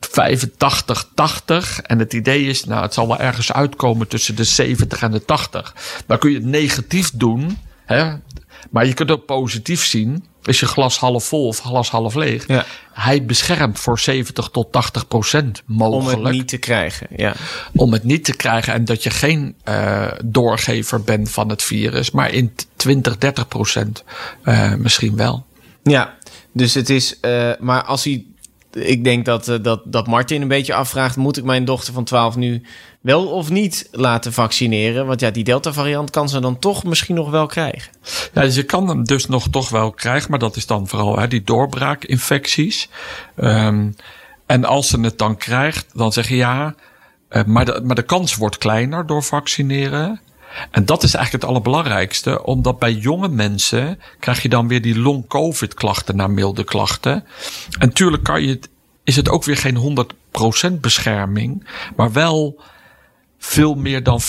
85, 0.00 1.10
80. 1.14 1.80
En 1.80 1.98
het 1.98 2.12
idee 2.12 2.44
is, 2.44 2.64
nou, 2.64 2.82
het 2.82 2.94
zal 2.94 3.08
wel 3.08 3.18
ergens 3.18 3.52
uitkomen 3.52 4.08
tussen 4.08 4.36
de 4.36 4.44
70 4.44 5.02
en 5.02 5.10
de 5.10 5.24
80. 5.24 5.74
Dan 6.06 6.18
kun 6.18 6.30
je 6.30 6.36
het 6.36 6.46
negatief 6.46 7.10
doen, 7.14 7.58
hè, 7.84 8.14
maar 8.70 8.86
je 8.86 8.94
kunt 8.94 9.10
ook 9.10 9.26
positief 9.26 9.84
zien. 9.84 10.24
Is 10.46 10.60
je 10.60 10.66
glas 10.66 10.98
half 10.98 11.24
vol 11.24 11.46
of 11.46 11.58
glas 11.58 11.90
half 11.90 12.14
leeg? 12.14 12.46
Ja. 12.48 12.64
Hij 12.92 13.24
beschermt 13.24 13.80
voor 13.80 13.98
70 13.98 14.48
tot 14.48 14.72
80 14.72 15.08
procent 15.08 15.62
mogelijk. 15.66 16.18
Om 16.18 16.24
het 16.24 16.34
niet 16.34 16.48
te 16.48 16.56
krijgen, 16.56 17.06
ja. 17.16 17.34
Om 17.74 17.92
het 17.92 18.04
niet 18.04 18.24
te 18.24 18.36
krijgen 18.36 18.72
en 18.72 18.84
dat 18.84 19.02
je 19.02 19.10
geen 19.10 19.54
uh, 19.68 20.06
doorgever 20.24 21.02
bent 21.02 21.30
van 21.30 21.48
het 21.48 21.62
virus. 21.62 22.10
Maar 22.10 22.32
in 22.32 22.54
20, 22.76 23.18
30 23.18 23.48
procent 23.48 24.04
uh, 24.44 24.74
misschien 24.74 25.16
wel. 25.16 25.46
Ja, 25.82 26.14
dus 26.52 26.74
het 26.74 26.90
is... 26.90 27.18
Uh, 27.22 27.50
maar 27.58 27.82
als 27.82 28.04
hij 28.04 28.24
ik 28.76 29.04
denk 29.04 29.24
dat, 29.24 29.48
uh, 29.48 29.56
dat, 29.62 29.80
dat 29.84 30.06
Martin 30.06 30.42
een 30.42 30.48
beetje 30.48 30.74
afvraagt: 30.74 31.16
moet 31.16 31.36
ik 31.36 31.44
mijn 31.44 31.64
dochter 31.64 31.92
van 31.92 32.04
12 32.04 32.36
nu 32.36 32.62
wel 33.00 33.26
of 33.26 33.50
niet 33.50 33.88
laten 33.92 34.32
vaccineren? 34.32 35.06
Want 35.06 35.20
ja, 35.20 35.30
die 35.30 35.44
Delta-variant 35.44 36.10
kan 36.10 36.28
ze 36.28 36.40
dan 36.40 36.58
toch 36.58 36.84
misschien 36.84 37.14
nog 37.14 37.30
wel 37.30 37.46
krijgen. 37.46 37.92
Ja, 38.32 38.42
dus 38.42 38.64
kan 38.64 38.88
hem 38.88 39.04
dus 39.04 39.26
nog 39.26 39.48
toch 39.48 39.68
wel 39.68 39.90
krijgen, 39.90 40.30
maar 40.30 40.38
dat 40.38 40.56
is 40.56 40.66
dan 40.66 40.88
vooral 40.88 41.18
hè, 41.18 41.28
die 41.28 41.42
doorbraakinfecties. 41.44 42.88
Um, 43.36 43.94
en 44.46 44.64
als 44.64 44.88
ze 44.88 45.00
het 45.00 45.18
dan 45.18 45.36
krijgt, 45.36 45.86
dan 45.92 46.12
zeg 46.12 46.28
je 46.28 46.36
ja, 46.36 46.74
uh, 47.30 47.44
maar, 47.44 47.64
de, 47.64 47.80
maar 47.84 47.96
de 47.96 48.02
kans 48.02 48.34
wordt 48.34 48.58
kleiner 48.58 49.06
door 49.06 49.22
vaccineren. 49.22 50.20
En 50.70 50.84
dat 50.84 51.02
is 51.02 51.14
eigenlijk 51.14 51.44
het 51.44 51.52
allerbelangrijkste, 51.52 52.44
omdat 52.44 52.78
bij 52.78 52.92
jonge 52.92 53.28
mensen 53.28 54.00
krijg 54.18 54.42
je 54.42 54.48
dan 54.48 54.68
weer 54.68 54.82
die 54.82 54.98
long-covid 54.98 55.74
klachten 55.74 56.16
naar 56.16 56.30
milde 56.30 56.64
klachten. 56.64 57.24
En 57.78 57.92
tuurlijk 57.92 58.22
kan 58.22 58.42
je 58.42 58.48
het, 58.48 58.68
is 59.04 59.16
het 59.16 59.28
ook 59.28 59.44
weer 59.44 59.56
geen 59.56 60.06
100% 60.70 60.80
bescherming, 60.80 61.66
maar 61.96 62.12
wel 62.12 62.60
veel 63.46 63.74
meer 63.74 64.02
dan 64.02 64.20
50% 64.22 64.24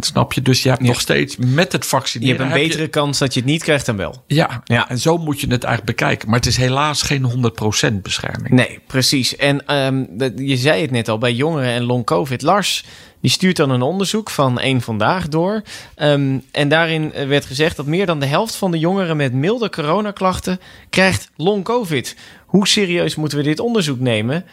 Snap 0.00 0.32
je? 0.32 0.42
Dus 0.42 0.62
je 0.62 0.68
hebt 0.68 0.80
ja. 0.80 0.86
nog 0.86 1.00
steeds 1.00 1.36
met 1.36 1.72
het 1.72 1.86
vaccineren. 1.86 2.34
Je 2.34 2.42
hebt 2.42 2.54
een 2.54 2.62
betere 2.62 2.82
je... 2.82 2.88
kans 2.88 3.18
dat 3.18 3.34
je 3.34 3.40
het 3.40 3.48
niet 3.48 3.62
krijgt 3.62 3.86
dan 3.86 3.96
wel. 3.96 4.22
Ja, 4.26 4.62
ja, 4.64 4.88
en 4.88 4.98
zo 4.98 5.18
moet 5.18 5.40
je 5.40 5.46
het 5.46 5.64
eigenlijk 5.64 5.98
bekijken. 5.98 6.28
Maar 6.28 6.38
het 6.38 6.46
is 6.46 6.56
helaas 6.56 7.02
geen 7.02 7.52
100% 7.90 7.94
bescherming. 8.02 8.48
Nee, 8.48 8.80
precies. 8.86 9.36
En 9.36 9.76
um, 9.76 10.08
je 10.36 10.56
zei 10.56 10.82
het 10.82 10.90
net 10.90 11.08
al 11.08 11.18
bij 11.18 11.32
jongeren 11.32 11.70
en 11.70 11.82
long 11.82 12.04
COVID. 12.04 12.42
Lars 12.42 12.84
die 13.24 13.32
stuurt 13.32 13.56
dan 13.56 13.70
een 13.70 13.82
onderzoek 13.82 14.30
van 14.30 14.60
één 14.60 14.80
vandaag 14.80 15.28
door. 15.28 15.62
Um, 15.96 16.44
en 16.50 16.68
daarin 16.68 17.12
werd 17.28 17.44
gezegd 17.44 17.76
dat 17.76 17.86
meer 17.86 18.06
dan 18.06 18.20
de 18.20 18.26
helft 18.26 18.56
van 18.56 18.70
de 18.70 18.78
jongeren 18.78 19.16
met 19.16 19.32
milde 19.32 19.70
coronaklachten 19.70 20.60
krijgt 20.90 21.30
long 21.36 21.64
COVID. 21.64 22.16
Hoe 22.46 22.68
serieus 22.68 23.14
moeten 23.14 23.38
we 23.38 23.44
dit 23.44 23.60
onderzoek 23.60 23.98
nemen? 24.00 24.44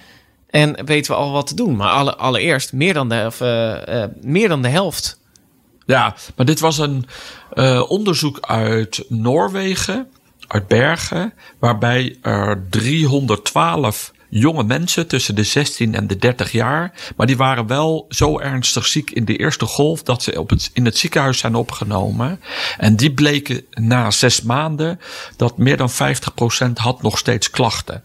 En 0.51 0.85
weten 0.85 1.11
we 1.11 1.17
al 1.17 1.31
wat 1.31 1.47
te 1.47 1.55
doen? 1.55 1.75
Maar 1.75 1.89
alle, 1.89 2.15
allereerst, 2.15 2.73
meer 2.73 2.93
dan, 2.93 3.09
de, 3.09 3.23
of, 3.25 3.41
uh, 3.41 3.75
uh, 3.89 4.03
meer 4.21 4.47
dan 4.47 4.61
de 4.61 4.67
helft. 4.67 5.19
Ja, 5.85 6.15
maar 6.35 6.45
dit 6.45 6.59
was 6.59 6.77
een 6.77 7.05
uh, 7.53 7.89
onderzoek 7.91 8.39
uit 8.39 9.03
Noorwegen, 9.07 10.07
uit 10.47 10.67
Bergen, 10.67 11.33
waarbij 11.59 12.17
er 12.21 12.65
312 12.69 14.11
jonge 14.31 14.63
mensen 14.63 15.07
tussen 15.07 15.35
de 15.35 15.43
16 15.43 15.95
en 15.95 16.07
de 16.07 16.17
30 16.17 16.51
jaar. 16.51 16.93
Maar 17.15 17.27
die 17.27 17.37
waren 17.37 17.67
wel 17.67 18.05
zo 18.09 18.39
ernstig 18.39 18.87
ziek 18.87 19.11
in 19.11 19.25
de 19.25 19.35
eerste 19.35 19.65
golf 19.65 20.03
dat 20.03 20.23
ze 20.23 20.39
op 20.39 20.49
het, 20.49 20.69
in 20.73 20.85
het 20.85 20.97
ziekenhuis 20.97 21.37
zijn 21.37 21.55
opgenomen. 21.55 22.39
En 22.77 22.95
die 22.95 23.13
bleken 23.13 23.65
na 23.69 24.11
zes 24.11 24.41
maanden 24.41 24.99
dat 25.37 25.57
meer 25.57 25.77
dan 25.77 25.91
50% 25.91 25.93
had 26.73 27.01
nog 27.01 27.17
steeds 27.17 27.49
klachten. 27.49 28.03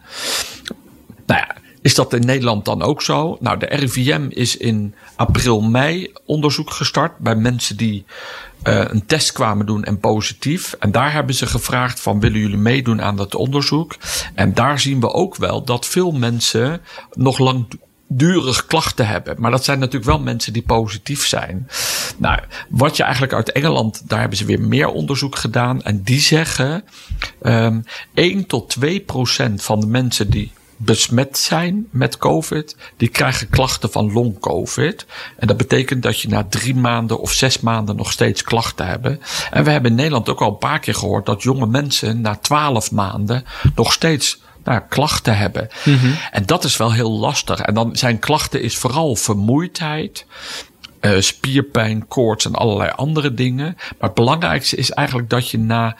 Nou 1.26 1.40
ja, 1.40 1.54
is 1.86 1.94
dat 1.94 2.12
in 2.12 2.24
Nederland 2.24 2.64
dan 2.64 2.82
ook 2.82 3.02
zo? 3.02 3.36
Nou, 3.40 3.58
de 3.58 3.66
RIVM 3.66 4.26
is 4.28 4.56
in 4.56 4.94
april, 5.16 5.60
mei 5.60 6.12
onderzoek 6.24 6.70
gestart 6.70 7.18
bij 7.18 7.34
mensen 7.34 7.76
die 7.76 8.04
uh, 8.64 8.84
een 8.88 9.06
test 9.06 9.32
kwamen 9.32 9.66
doen 9.66 9.84
en 9.84 9.98
positief. 9.98 10.72
En 10.78 10.90
daar 10.90 11.12
hebben 11.12 11.34
ze 11.34 11.46
gevraagd 11.46 12.00
van 12.00 12.20
willen 12.20 12.40
jullie 12.40 12.56
meedoen 12.56 13.02
aan 13.02 13.16
dat 13.16 13.34
onderzoek? 13.34 13.96
En 14.34 14.54
daar 14.54 14.80
zien 14.80 15.00
we 15.00 15.12
ook 15.12 15.36
wel 15.36 15.64
dat 15.64 15.86
veel 15.86 16.12
mensen 16.12 16.80
nog 17.12 17.38
langdurig 17.38 18.66
klachten 18.66 19.06
hebben. 19.06 19.40
Maar 19.40 19.50
dat 19.50 19.64
zijn 19.64 19.78
natuurlijk 19.78 20.10
wel 20.10 20.20
mensen 20.20 20.52
die 20.52 20.62
positief 20.62 21.26
zijn. 21.26 21.68
Nou, 22.16 22.40
wat 22.68 22.96
je 22.96 23.02
eigenlijk 23.02 23.32
uit 23.32 23.52
Engeland, 23.52 24.08
daar 24.08 24.20
hebben 24.20 24.38
ze 24.38 24.44
weer 24.44 24.60
meer 24.60 24.88
onderzoek 24.88 25.36
gedaan. 25.36 25.82
En 25.82 26.02
die 26.02 26.20
zeggen 26.20 26.84
um, 27.42 27.84
1 28.14 28.46
tot 28.46 28.68
2 28.68 29.00
procent 29.00 29.62
van 29.62 29.80
de 29.80 29.86
mensen 29.86 30.30
die 30.30 30.52
besmet 30.76 31.38
zijn 31.38 31.86
met 31.90 32.16
COVID, 32.16 32.76
die 32.96 33.08
krijgen 33.08 33.48
klachten 33.48 33.90
van 33.90 34.12
long-COVID. 34.12 35.06
En 35.38 35.46
dat 35.46 35.56
betekent 35.56 36.02
dat 36.02 36.20
je 36.20 36.28
na 36.28 36.44
drie 36.44 36.74
maanden 36.74 37.20
of 37.20 37.32
zes 37.32 37.60
maanden 37.60 37.96
nog 37.96 38.12
steeds 38.12 38.42
klachten 38.42 38.86
hebben. 38.86 39.20
En 39.50 39.64
we 39.64 39.70
hebben 39.70 39.90
in 39.90 39.96
Nederland 39.96 40.28
ook 40.28 40.40
al 40.40 40.50
een 40.50 40.58
paar 40.58 40.80
keer 40.80 40.94
gehoord 40.94 41.26
dat 41.26 41.42
jonge 41.42 41.66
mensen 41.66 42.20
na 42.20 42.36
twaalf 42.36 42.90
maanden 42.90 43.44
nog 43.74 43.92
steeds 43.92 44.40
nou, 44.64 44.80
klachten 44.88 45.36
hebben. 45.36 45.68
Mm 45.84 45.98
-hmm. 45.98 46.14
En 46.30 46.46
dat 46.46 46.64
is 46.64 46.76
wel 46.76 46.92
heel 46.92 47.18
lastig. 47.18 47.60
En 47.60 47.74
dan 47.74 47.96
zijn 47.96 48.18
klachten 48.18 48.62
is 48.62 48.76
vooral 48.76 49.16
vermoeidheid. 49.16 50.26
Uh, 51.00 51.20
spierpijn, 51.20 52.06
koorts 52.08 52.44
en 52.44 52.54
allerlei 52.54 52.90
andere 52.96 53.34
dingen. 53.34 53.74
Maar 53.76 53.94
het 54.08 54.14
belangrijkste 54.14 54.76
is 54.76 54.90
eigenlijk 54.90 55.30
dat 55.30 55.50
je 55.50 55.58
na 55.58 55.96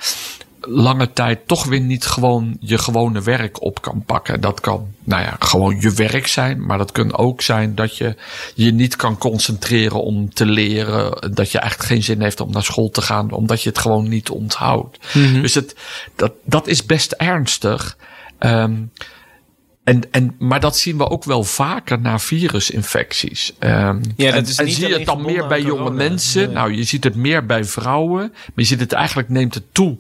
lange 0.69 1.13
tijd 1.13 1.47
toch 1.47 1.65
weer 1.65 1.81
niet 1.81 2.07
gewoon 2.07 2.57
je 2.61 2.79
gewone 2.79 3.23
werk 3.23 3.63
op 3.63 3.83
kan 3.83 4.03
pakken. 4.07 4.41
Dat 4.41 4.61
kan, 4.61 4.87
nou 5.05 5.23
ja, 5.23 5.37
gewoon 5.39 5.81
je 5.81 5.93
werk 5.93 6.27
zijn. 6.27 6.67
Maar 6.67 6.79
dat 6.79 6.93
kan 6.93 7.17
ook 7.17 7.43
zijn 7.43 7.75
dat 7.75 7.97
je 7.97 8.17
je 8.55 8.73
niet 8.73 8.97
kan 8.97 9.19
concentreren 9.19 10.03
om 10.03 10.35
te 10.35 10.47
leren. 10.47 11.35
Dat 11.35 11.53
je 11.53 11.59
echt 11.59 11.85
geen 11.85 12.03
zin 12.03 12.23
heeft 12.23 12.41
om 12.41 12.51
naar 12.51 12.65
school 12.65 12.91
te 12.91 13.03
gaan, 13.03 13.31
omdat 13.31 13.63
je 13.63 13.69
het 13.69 13.79
gewoon 13.79 14.09
niet 14.09 14.31
onthoudt. 14.31 14.99
Mm 15.13 15.25
-hmm. 15.25 15.43
Dus 15.43 15.55
het, 15.55 15.77
dat, 16.17 16.33
dat 16.45 16.67
is 16.67 16.87
best 16.87 17.13
ernstig. 17.13 17.97
Um, 18.39 18.91
en, 19.87 20.03
en, 20.11 20.35
maar 20.38 20.61
dat 20.61 20.79
zien 20.79 20.99
we 20.99 21.09
ook 21.09 21.25
wel 21.25 21.44
vaker 21.44 22.01
na 22.01 22.18
virusinfecties. 22.18 23.53
Um, 23.61 24.01
ja, 24.16 24.33
dat 24.33 24.46
is 24.46 24.59
en, 24.59 24.66
en 24.66 24.72
zie 24.72 24.88
je 24.88 24.94
het 24.94 25.07
dan 25.07 25.22
meer 25.22 25.46
bij 25.46 25.62
jonge 25.62 25.90
mensen? 25.90 26.44
Nee. 26.44 26.55
Nou, 26.55 26.72
je 26.72 26.85
ziet 26.85 27.05
het 27.05 27.14
meer 27.14 27.46
bij 27.46 27.64
vrouwen. 27.64 28.29
Maar 28.31 28.53
je 28.55 28.64
ziet 28.64 28.81
het 28.81 28.92
eigenlijk 28.92 29.29
neemt 29.29 29.55
het 29.55 29.64
toe 29.72 29.96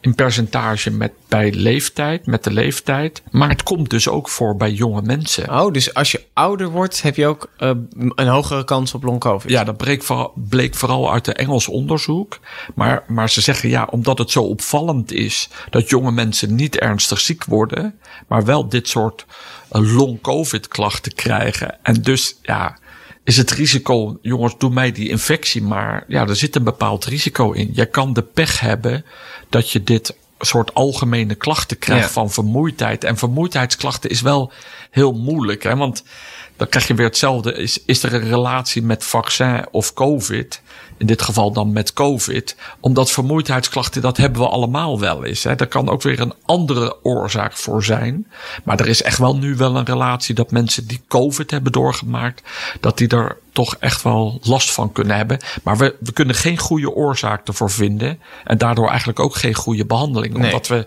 in 0.00 0.14
percentage 0.14 0.90
met 0.90 1.12
bij 1.28 1.52
leeftijd, 1.52 2.26
met 2.26 2.44
de 2.44 2.52
leeftijd. 2.52 3.22
Maar 3.30 3.48
het 3.48 3.62
komt 3.62 3.90
dus 3.90 4.08
ook 4.08 4.28
voor 4.28 4.56
bij 4.56 4.72
jonge 4.72 5.02
mensen. 5.02 5.60
Oh, 5.60 5.72
dus 5.72 5.94
als 5.94 6.12
je 6.12 6.24
ouder 6.32 6.68
wordt, 6.68 7.02
heb 7.02 7.16
je 7.16 7.26
ook 7.26 7.50
uh, 7.58 7.70
een 8.14 8.28
hogere 8.28 8.64
kans 8.64 8.94
op 8.94 9.02
long 9.02 9.20
COVID? 9.20 9.50
Ja, 9.50 9.64
dat 9.64 9.76
bleek 9.76 10.02
vooral, 10.02 10.32
bleek 10.34 10.74
vooral 10.74 11.12
uit 11.12 11.24
de 11.24 11.32
Engels 11.32 11.68
onderzoek. 11.68 12.38
Maar, 12.74 13.04
maar 13.06 13.30
ze 13.30 13.40
zeggen 13.40 13.68
ja, 13.68 13.88
omdat 13.90 14.18
het 14.18 14.30
zo 14.30 14.42
opvallend 14.42 15.12
is 15.12 15.48
dat 15.70 15.88
jonge 15.88 16.12
mensen 16.12 16.54
niet 16.54 16.78
ernstig 16.78 17.20
ziek 17.20 17.44
worden, 17.44 17.98
maar 18.28 18.44
wel 18.44 18.68
dit 18.68 18.88
soort 18.88 19.25
long-covid-klachten 19.68 21.14
krijgen. 21.14 21.78
En 21.82 22.02
dus 22.02 22.36
ja, 22.42 22.78
is 23.24 23.36
het 23.36 23.50
risico, 23.50 24.18
jongens, 24.22 24.54
doe 24.58 24.70
mij 24.70 24.92
die 24.92 25.08
infectie 25.08 25.62
maar. 25.62 26.04
Ja, 26.08 26.26
er 26.28 26.36
zit 26.36 26.56
een 26.56 26.64
bepaald 26.64 27.04
risico 27.04 27.52
in. 27.52 27.70
Je 27.72 27.86
kan 27.86 28.12
de 28.12 28.22
pech 28.22 28.60
hebben 28.60 29.04
dat 29.48 29.70
je 29.70 29.82
dit 29.82 30.14
soort 30.38 30.74
algemene 30.74 31.34
klachten 31.34 31.78
krijgt 31.78 32.06
ja. 32.06 32.12
van 32.12 32.30
vermoeidheid. 32.30 33.04
En 33.04 33.16
vermoeidheidsklachten 33.16 34.10
is 34.10 34.20
wel 34.20 34.52
heel 34.90 35.12
moeilijk, 35.12 35.62
hè? 35.62 35.76
want 35.76 36.04
dan 36.56 36.68
krijg 36.68 36.86
je 36.86 36.94
weer 36.94 37.06
hetzelfde. 37.06 37.54
Is, 37.54 37.78
is 37.84 38.02
er 38.02 38.14
een 38.14 38.28
relatie 38.28 38.82
met 38.82 39.04
vaccin 39.04 39.66
of 39.70 39.92
COVID? 39.92 40.60
In 40.98 41.06
dit 41.06 41.22
geval 41.22 41.52
dan 41.52 41.72
met 41.72 41.92
COVID. 41.92 42.56
Omdat 42.80 43.10
vermoeidheidsklachten, 43.10 44.02
dat 44.02 44.16
hebben 44.16 44.40
we 44.40 44.48
allemaal 44.48 45.00
wel 45.00 45.24
eens. 45.24 45.42
Hè. 45.42 45.54
Daar 45.54 45.66
kan 45.66 45.88
ook 45.88 46.02
weer 46.02 46.20
een 46.20 46.34
andere 46.44 47.04
oorzaak 47.04 47.56
voor 47.56 47.84
zijn. 47.84 48.26
Maar 48.64 48.80
er 48.80 48.88
is 48.88 49.02
echt 49.02 49.18
wel 49.18 49.36
nu 49.36 49.56
wel 49.56 49.76
een 49.76 49.84
relatie 49.84 50.34
dat 50.34 50.50
mensen 50.50 50.86
die 50.86 51.00
COVID 51.08 51.50
hebben 51.50 51.72
doorgemaakt, 51.72 52.42
dat 52.80 52.98
die 52.98 53.08
er 53.08 53.38
toch 53.52 53.76
echt 53.80 54.02
wel 54.02 54.40
last 54.42 54.72
van 54.72 54.92
kunnen 54.92 55.16
hebben. 55.16 55.38
Maar 55.62 55.76
we, 55.76 55.96
we 56.00 56.12
kunnen 56.12 56.34
geen 56.34 56.58
goede 56.58 56.90
oorzaak 56.90 57.48
ervoor 57.48 57.70
vinden. 57.70 58.20
En 58.44 58.58
daardoor 58.58 58.88
eigenlijk 58.88 59.20
ook 59.20 59.34
geen 59.34 59.54
goede 59.54 59.84
behandeling. 59.84 60.34
Nee. 60.34 60.44
Omdat 60.44 60.68
we 60.68 60.86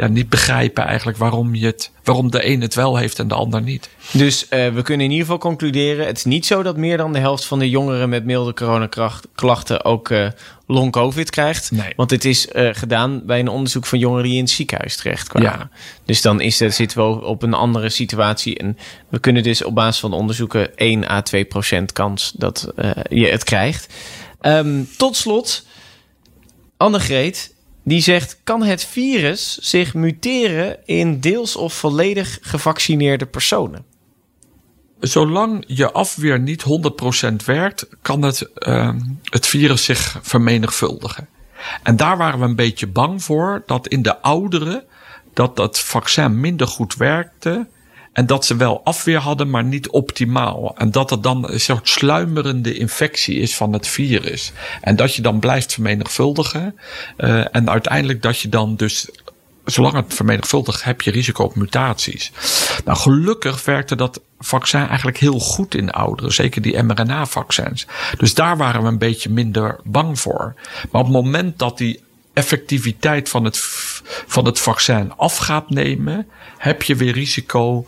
ja, 0.00 0.06
niet 0.06 0.28
begrijpen 0.28 0.84
eigenlijk 0.84 1.18
waarom, 1.18 1.54
je 1.54 1.66
het, 1.66 1.90
waarom 2.04 2.30
de 2.30 2.46
een 2.46 2.60
het 2.60 2.74
wel 2.74 2.96
heeft 2.96 3.18
en 3.18 3.28
de 3.28 3.34
ander 3.34 3.62
niet. 3.62 3.90
Dus 4.12 4.42
uh, 4.42 4.48
we 4.68 4.82
kunnen 4.82 5.06
in 5.06 5.12
ieder 5.12 5.26
geval 5.26 5.38
concluderen: 5.38 6.06
het 6.06 6.16
is 6.16 6.24
niet 6.24 6.46
zo 6.46 6.62
dat 6.62 6.76
meer 6.76 6.96
dan 6.96 7.12
de 7.12 7.18
helft 7.18 7.44
van 7.44 7.58
de 7.58 7.70
jongeren 7.70 8.08
met 8.08 8.24
milde 8.24 8.54
coronaklachten 8.54 9.84
ook 9.84 10.08
uh, 10.08 10.28
long 10.66 10.92
COVID 10.92 11.30
krijgt. 11.30 11.70
Nee. 11.70 11.92
Want 11.96 12.08
dit 12.08 12.24
is 12.24 12.48
uh, 12.52 12.68
gedaan 12.72 13.22
bij 13.26 13.38
een 13.38 13.48
onderzoek 13.48 13.86
van 13.86 13.98
jongeren 13.98 14.24
die 14.24 14.36
in 14.36 14.42
het 14.42 14.50
ziekenhuis 14.50 14.96
terechtkwamen. 14.96 15.50
Ja. 15.50 15.70
Dus 16.04 16.22
dan 16.22 16.40
is 16.40 16.58
het, 16.58 16.74
zitten 16.74 16.98
we 16.98 17.24
op 17.24 17.42
een 17.42 17.54
andere 17.54 17.88
situatie. 17.88 18.58
En 18.58 18.78
we 19.08 19.18
kunnen 19.18 19.42
dus 19.42 19.64
op 19.64 19.74
basis 19.74 20.00
van 20.00 20.12
onderzoeken 20.12 20.76
1 20.76 21.10
à 21.10 21.22
2 21.22 21.44
procent 21.44 21.92
kans 21.92 22.32
dat 22.36 22.72
je 23.08 23.26
het 23.26 23.44
krijgt. 23.44 23.94
Um, 24.42 24.88
tot 24.96 25.16
slot, 25.16 25.66
Annegreet 26.76 27.54
die 27.82 28.00
zegt: 28.00 28.40
kan 28.44 28.62
het 28.62 28.84
virus 28.84 29.58
zich 29.58 29.94
muteren 29.94 30.76
in 30.84 31.20
deels 31.20 31.56
of 31.56 31.74
volledig 31.74 32.38
gevaccineerde 32.40 33.26
personen? 33.26 33.84
Zolang 35.00 35.64
je 35.66 35.92
afweer 35.92 36.40
niet 36.40 36.64
100% 37.32 37.44
werkt, 37.44 37.88
kan 38.02 38.22
het, 38.22 38.50
uh, 38.58 38.94
het 39.24 39.46
virus 39.46 39.84
zich 39.84 40.18
vermenigvuldigen. 40.22 41.28
En 41.82 41.96
daar 41.96 42.16
waren 42.16 42.38
we 42.38 42.44
een 42.44 42.56
beetje 42.56 42.86
bang 42.86 43.22
voor 43.22 43.62
dat 43.66 43.88
in 43.88 44.02
de 44.02 44.20
ouderen 44.20 44.84
dat 45.32 45.56
dat 45.56 45.80
vaccin 45.80 46.40
minder 46.40 46.66
goed 46.66 46.94
werkte 46.94 47.66
en 48.12 48.26
dat 48.26 48.44
ze 48.44 48.56
wel 48.56 48.80
afweer 48.84 49.18
hadden, 49.18 49.50
maar 49.50 49.64
niet 49.64 49.88
optimaal. 49.88 50.74
En 50.76 50.90
dat 50.90 51.10
het 51.10 51.22
dan 51.22 51.50
een 51.50 51.60
soort 51.60 51.88
sluimerende 51.88 52.74
infectie 52.74 53.36
is 53.36 53.56
van 53.56 53.72
het 53.72 53.86
virus. 53.86 54.52
En 54.80 54.96
dat 54.96 55.14
je 55.14 55.22
dan 55.22 55.40
blijft 55.40 55.72
vermenigvuldigen. 55.72 56.78
Uh, 57.18 57.44
en 57.54 57.70
uiteindelijk 57.70 58.22
dat 58.22 58.38
je 58.38 58.48
dan 58.48 58.76
dus 58.76 59.08
zolang 59.64 59.94
het 59.94 60.14
vermenigvuldigt, 60.14 60.84
heb 60.84 61.00
je 61.00 61.10
risico 61.10 61.44
op 61.44 61.54
mutaties. 61.54 62.32
Nou, 62.84 62.98
gelukkig 62.98 63.64
werkte 63.64 63.96
dat 63.96 64.20
vaccin 64.38 64.86
eigenlijk 64.86 65.18
heel 65.18 65.38
goed 65.38 65.74
in 65.74 65.90
ouderen, 65.90 66.32
zeker 66.32 66.62
die 66.62 66.82
mRNA-vaccins. 66.82 67.86
Dus 68.18 68.34
daar 68.34 68.56
waren 68.56 68.82
we 68.82 68.88
een 68.88 68.98
beetje 68.98 69.30
minder 69.30 69.80
bang 69.84 70.20
voor. 70.20 70.54
Maar 70.90 71.00
op 71.00 71.06
het 71.06 71.16
moment 71.16 71.58
dat 71.58 71.78
die 71.78 72.02
effectiviteit 72.40 73.28
van 73.28 73.44
het, 73.44 73.58
van 74.26 74.44
het 74.44 74.58
vaccin 74.58 75.12
af 75.16 75.36
gaat 75.36 75.70
nemen, 75.70 76.26
heb 76.58 76.82
je 76.82 76.94
weer 76.96 77.12
risico 77.12 77.84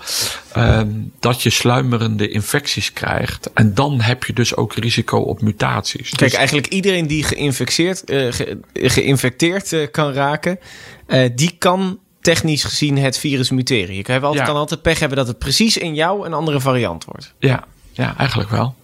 um, 0.57 1.13
dat 1.21 1.43
je 1.43 1.51
sluimerende 1.51 2.29
infecties 2.29 2.93
krijgt. 2.93 3.53
En 3.53 3.75
dan 3.75 4.01
heb 4.01 4.25
je 4.25 4.33
dus 4.33 4.57
ook 4.57 4.75
risico 4.75 5.19
op 5.19 5.43
mutaties. 5.43 6.11
Kijk, 6.11 6.31
dus, 6.31 6.39
eigenlijk 6.39 6.67
iedereen 6.67 7.07
die 7.07 7.25
geïnfecteerd, 7.25 8.11
uh, 8.11 8.33
ge, 8.33 8.59
geïnfecteerd 8.73 9.73
uh, 9.73 9.87
kan 9.91 10.13
raken, 10.13 10.59
uh, 11.07 11.29
die 11.35 11.55
kan 11.59 11.99
technisch 12.21 12.65
gezien 12.65 12.99
het 12.99 13.19
virus 13.19 13.51
muteren. 13.51 13.95
Je 13.95 14.03
kan 14.03 14.15
altijd, 14.15 14.39
ja. 14.39 14.45
kan 14.45 14.57
altijd 14.57 14.83
pech 14.83 14.99
hebben 14.99 15.19
dat 15.19 15.27
het 15.27 15.39
precies 15.39 15.77
in 15.77 15.95
jou 15.95 16.27
een 16.27 16.33
andere 16.33 16.61
variant 16.61 17.05
wordt. 17.05 17.35
Ja, 17.39 17.65
ja 17.93 18.17
eigenlijk 18.19 18.51
wel. 18.51 18.75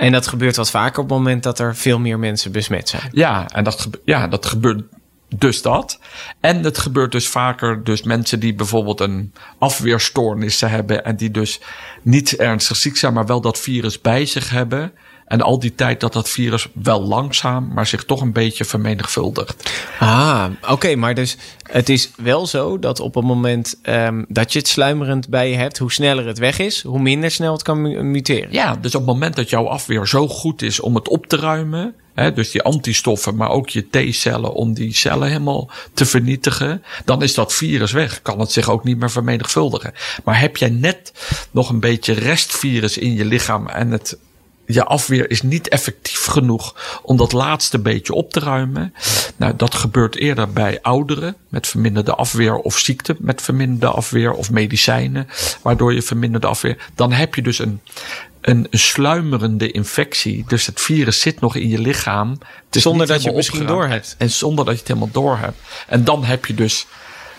En 0.00 0.12
dat 0.12 0.26
gebeurt 0.26 0.56
wat 0.56 0.70
vaker 0.70 1.02
op 1.02 1.08
het 1.08 1.18
moment 1.18 1.42
dat 1.42 1.58
er 1.58 1.76
veel 1.76 1.98
meer 1.98 2.18
mensen 2.18 2.52
besmet 2.52 2.88
zijn. 2.88 3.08
Ja, 3.12 3.48
en 3.48 3.64
dat, 3.64 3.88
ja, 4.04 4.28
dat 4.28 4.46
gebeurt 4.46 4.82
dus 5.28 5.62
dat. 5.62 5.98
En 6.40 6.64
het 6.64 6.78
gebeurt 6.78 7.12
dus 7.12 7.28
vaker, 7.28 7.84
dus 7.84 8.02
mensen 8.02 8.40
die 8.40 8.54
bijvoorbeeld 8.54 9.00
een 9.00 9.32
afweerstoornis 9.58 10.60
hebben 10.60 11.04
en 11.04 11.16
die 11.16 11.30
dus 11.30 11.60
niet 12.02 12.36
ernstig 12.36 12.76
ziek 12.76 12.96
zijn, 12.96 13.12
maar 13.12 13.26
wel 13.26 13.40
dat 13.40 13.58
virus 13.58 14.00
bij 14.00 14.26
zich 14.26 14.50
hebben. 14.50 14.92
En 15.30 15.42
al 15.42 15.58
die 15.58 15.74
tijd 15.74 16.00
dat 16.00 16.12
dat 16.12 16.28
virus 16.28 16.68
wel 16.72 17.02
langzaam, 17.02 17.70
maar 17.74 17.86
zich 17.86 18.04
toch 18.04 18.20
een 18.20 18.32
beetje 18.32 18.64
vermenigvuldigt. 18.64 19.72
Ah, 19.98 20.46
oké, 20.68 20.96
maar 20.96 21.14
dus 21.14 21.36
het 21.62 21.88
is 21.88 22.10
wel 22.16 22.46
zo 22.46 22.78
dat 22.78 23.00
op 23.00 23.14
het 23.14 23.24
moment 23.24 23.78
um, 23.82 24.24
dat 24.28 24.52
je 24.52 24.58
het 24.58 24.68
sluimerend 24.68 25.28
bij 25.28 25.50
je 25.50 25.56
hebt, 25.56 25.78
hoe 25.78 25.92
sneller 25.92 26.26
het 26.26 26.38
weg 26.38 26.58
is, 26.58 26.82
hoe 26.82 27.00
minder 27.00 27.30
snel 27.30 27.52
het 27.52 27.62
kan 27.62 28.10
muteren. 28.10 28.52
Ja, 28.52 28.76
dus 28.80 28.94
op 28.94 29.00
het 29.00 29.10
moment 29.10 29.36
dat 29.36 29.50
jouw 29.50 29.66
afweer 29.66 30.06
zo 30.06 30.28
goed 30.28 30.62
is 30.62 30.80
om 30.80 30.94
het 30.94 31.08
op 31.08 31.26
te 31.26 31.36
ruimen, 31.36 31.94
hè, 32.14 32.32
dus 32.32 32.50
die 32.50 32.62
antistoffen, 32.62 33.36
maar 33.36 33.50
ook 33.50 33.68
je 33.68 33.86
T-cellen 33.90 34.52
om 34.52 34.74
die 34.74 34.94
cellen 34.94 35.28
helemaal 35.28 35.70
te 35.94 36.06
vernietigen, 36.06 36.82
dan 37.04 37.22
is 37.22 37.34
dat 37.34 37.52
virus 37.52 37.92
weg. 37.92 38.22
Kan 38.22 38.40
het 38.40 38.52
zich 38.52 38.70
ook 38.70 38.84
niet 38.84 38.98
meer 38.98 39.10
vermenigvuldigen. 39.10 39.92
Maar 40.24 40.40
heb 40.40 40.56
jij 40.56 40.70
net 40.70 41.12
nog 41.50 41.68
een 41.68 41.80
beetje 41.80 42.12
restvirus 42.12 42.98
in 42.98 43.14
je 43.14 43.24
lichaam 43.24 43.68
en 43.68 43.90
het 43.90 44.18
je 44.72 44.84
afweer 44.84 45.30
is 45.30 45.42
niet 45.42 45.68
effectief 45.68 46.24
genoeg 46.24 47.00
om 47.02 47.16
dat 47.16 47.32
laatste 47.32 47.78
beetje 47.78 48.12
op 48.12 48.32
te 48.32 48.40
ruimen. 48.40 48.94
Nou, 49.36 49.56
dat 49.56 49.74
gebeurt 49.74 50.16
eerder 50.16 50.52
bij 50.52 50.78
ouderen 50.82 51.36
met 51.48 51.66
verminderde 51.66 52.14
afweer 52.14 52.56
of 52.56 52.78
ziekte 52.78 53.16
met 53.18 53.42
verminderde 53.42 53.96
afweer 53.96 54.32
of 54.32 54.50
medicijnen, 54.50 55.28
waardoor 55.62 55.94
je 55.94 56.02
verminderde 56.02 56.46
afweer. 56.46 56.90
Dan 56.94 57.12
heb 57.12 57.34
je 57.34 57.42
dus 57.42 57.58
een, 57.58 57.80
een 58.40 58.66
sluimerende 58.70 59.70
infectie. 59.70 60.44
Dus 60.48 60.66
het 60.66 60.80
virus 60.80 61.20
zit 61.20 61.40
nog 61.40 61.56
in 61.56 61.68
je 61.68 61.78
lichaam. 61.78 62.38
Zonder 62.70 63.06
dat 63.06 63.20
je 63.22 63.26
het 63.26 63.36
misschien 63.36 63.66
door 63.66 63.86
hebt. 63.86 64.14
En 64.18 64.30
zonder 64.30 64.64
dat 64.64 64.74
je 64.74 64.80
het 64.80 64.88
helemaal 64.88 65.12
door 65.12 65.38
hebt. 65.38 65.56
En 65.86 66.04
dan 66.04 66.24
heb 66.24 66.46
je 66.46 66.54
dus 66.54 66.86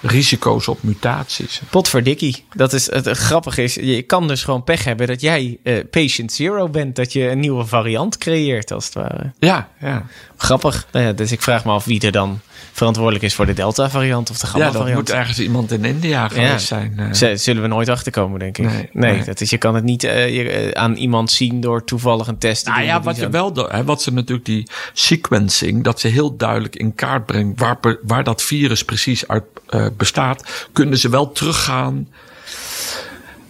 risico's 0.01 0.67
op 0.67 0.83
mutaties. 0.83 1.61
Potverdikkie. 1.69 2.45
Dat 2.53 2.73
is 2.73 2.91
het, 2.91 3.07
grappige 3.07 3.63
is, 3.63 3.75
je 3.75 4.01
kan 4.01 4.27
dus 4.27 4.43
gewoon 4.43 4.63
pech 4.63 4.83
hebben 4.83 5.07
dat 5.07 5.21
jij 5.21 5.57
uh, 5.63 5.79
patient 5.91 6.31
zero 6.31 6.69
bent, 6.69 6.95
dat 6.95 7.13
je 7.13 7.29
een 7.29 7.39
nieuwe 7.39 7.65
variant 7.65 8.17
creëert 8.17 8.71
als 8.71 8.85
het 8.85 8.93
ware. 8.93 9.31
Ja, 9.39 9.69
ja. 9.79 10.05
Grappig. 10.37 10.87
Nou 10.91 11.05
ja, 11.05 11.11
dus 11.13 11.31
ik 11.31 11.41
vraag 11.41 11.65
me 11.65 11.71
af 11.71 11.85
wie 11.85 12.01
er 12.01 12.11
dan 12.11 12.39
verantwoordelijk 12.71 13.23
is 13.23 13.33
voor 13.33 13.45
de 13.45 13.53
Delta 13.53 13.89
variant 13.89 14.29
of 14.29 14.37
de 14.37 14.47
Gamma 14.47 14.71
variant. 14.71 14.87
Ja, 14.87 14.93
dat 14.95 15.03
moet 15.03 15.09
ergens 15.09 15.39
iemand 15.39 15.71
in 15.71 15.85
India 15.85 16.27
geweest 16.27 16.67
zijn. 16.67 16.97
Uh. 16.99 17.35
Zullen 17.35 17.61
we 17.61 17.67
nooit 17.67 17.89
achterkomen, 17.89 18.39
denk 18.39 18.57
ik. 18.57 18.65
Nee, 18.65 18.89
nee, 18.93 19.23
Dat 19.23 19.41
is, 19.41 19.49
je 19.49 19.57
kan 19.57 19.75
het 19.75 19.83
niet 19.83 20.03
uh, 20.03 20.71
aan 20.71 20.95
iemand 20.95 21.31
zien 21.31 21.61
door 21.61 21.83
toevallig 21.83 22.27
een 22.27 22.37
test 22.37 22.63
te 22.63 22.69
nou, 22.69 22.81
doen. 22.81 22.89
Ja, 22.89 23.01
wat 23.01 23.17
je 23.17 23.29
wel 23.29 23.55
hè, 23.55 23.83
wat 23.83 24.01
ze 24.01 24.13
natuurlijk 24.13 24.45
die 24.45 24.67
sequencing, 24.93 25.83
dat 25.83 25.99
ze 25.99 26.07
heel 26.07 26.37
duidelijk 26.37 26.75
in 26.75 26.95
kaart 26.95 27.25
brengt 27.25 27.59
waar, 27.59 27.77
waar 28.03 28.23
dat 28.23 28.41
virus 28.41 28.85
precies 28.85 29.27
uit 29.27 29.43
uh, 29.69 29.85
bestaat, 29.97 30.67
kunnen 30.73 30.97
ze 30.97 31.09
wel 31.09 31.31
teruggaan. 31.31 32.07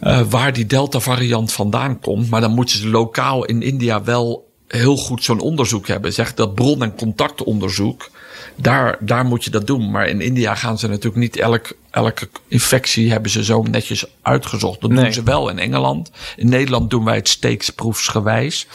Uh, 0.01 0.21
waar 0.29 0.53
die 0.53 0.65
Delta-variant 0.65 1.53
vandaan 1.53 1.99
komt. 1.99 2.29
Maar 2.29 2.41
dan 2.41 2.51
moeten 2.51 2.77
ze 2.77 2.87
lokaal 2.87 3.45
in 3.45 3.61
India 3.61 4.03
wel 4.03 4.51
heel 4.67 4.97
goed 4.97 5.23
zo'n 5.23 5.39
onderzoek 5.39 5.87
hebben. 5.87 6.13
Zeg 6.13 6.33
dat 6.33 6.55
bron- 6.55 6.83
en 6.83 6.95
contactonderzoek. 6.95 8.09
Daar, 8.55 8.97
daar 8.99 9.25
moet 9.25 9.43
je 9.43 9.49
dat 9.49 9.67
doen. 9.67 9.91
Maar 9.91 10.07
in 10.07 10.21
India 10.21 10.55
gaan 10.55 10.79
ze 10.79 10.87
natuurlijk 10.87 11.15
niet 11.15 11.37
elk 11.37 11.75
elke 11.91 12.29
infectie 12.47 13.11
hebben 13.11 13.31
ze 13.31 13.43
zo 13.43 13.63
netjes 13.63 14.05
uitgezocht. 14.21 14.81
Dat 14.81 14.89
doen 14.89 15.13
ze 15.13 15.23
wel 15.23 15.49
in 15.49 15.59
Engeland. 15.59 16.11
In 16.35 16.49
Nederland 16.49 16.89
doen 16.89 17.05
wij 17.05 17.15
het 17.15 17.29
steeksproefsgewijs. 17.29 18.67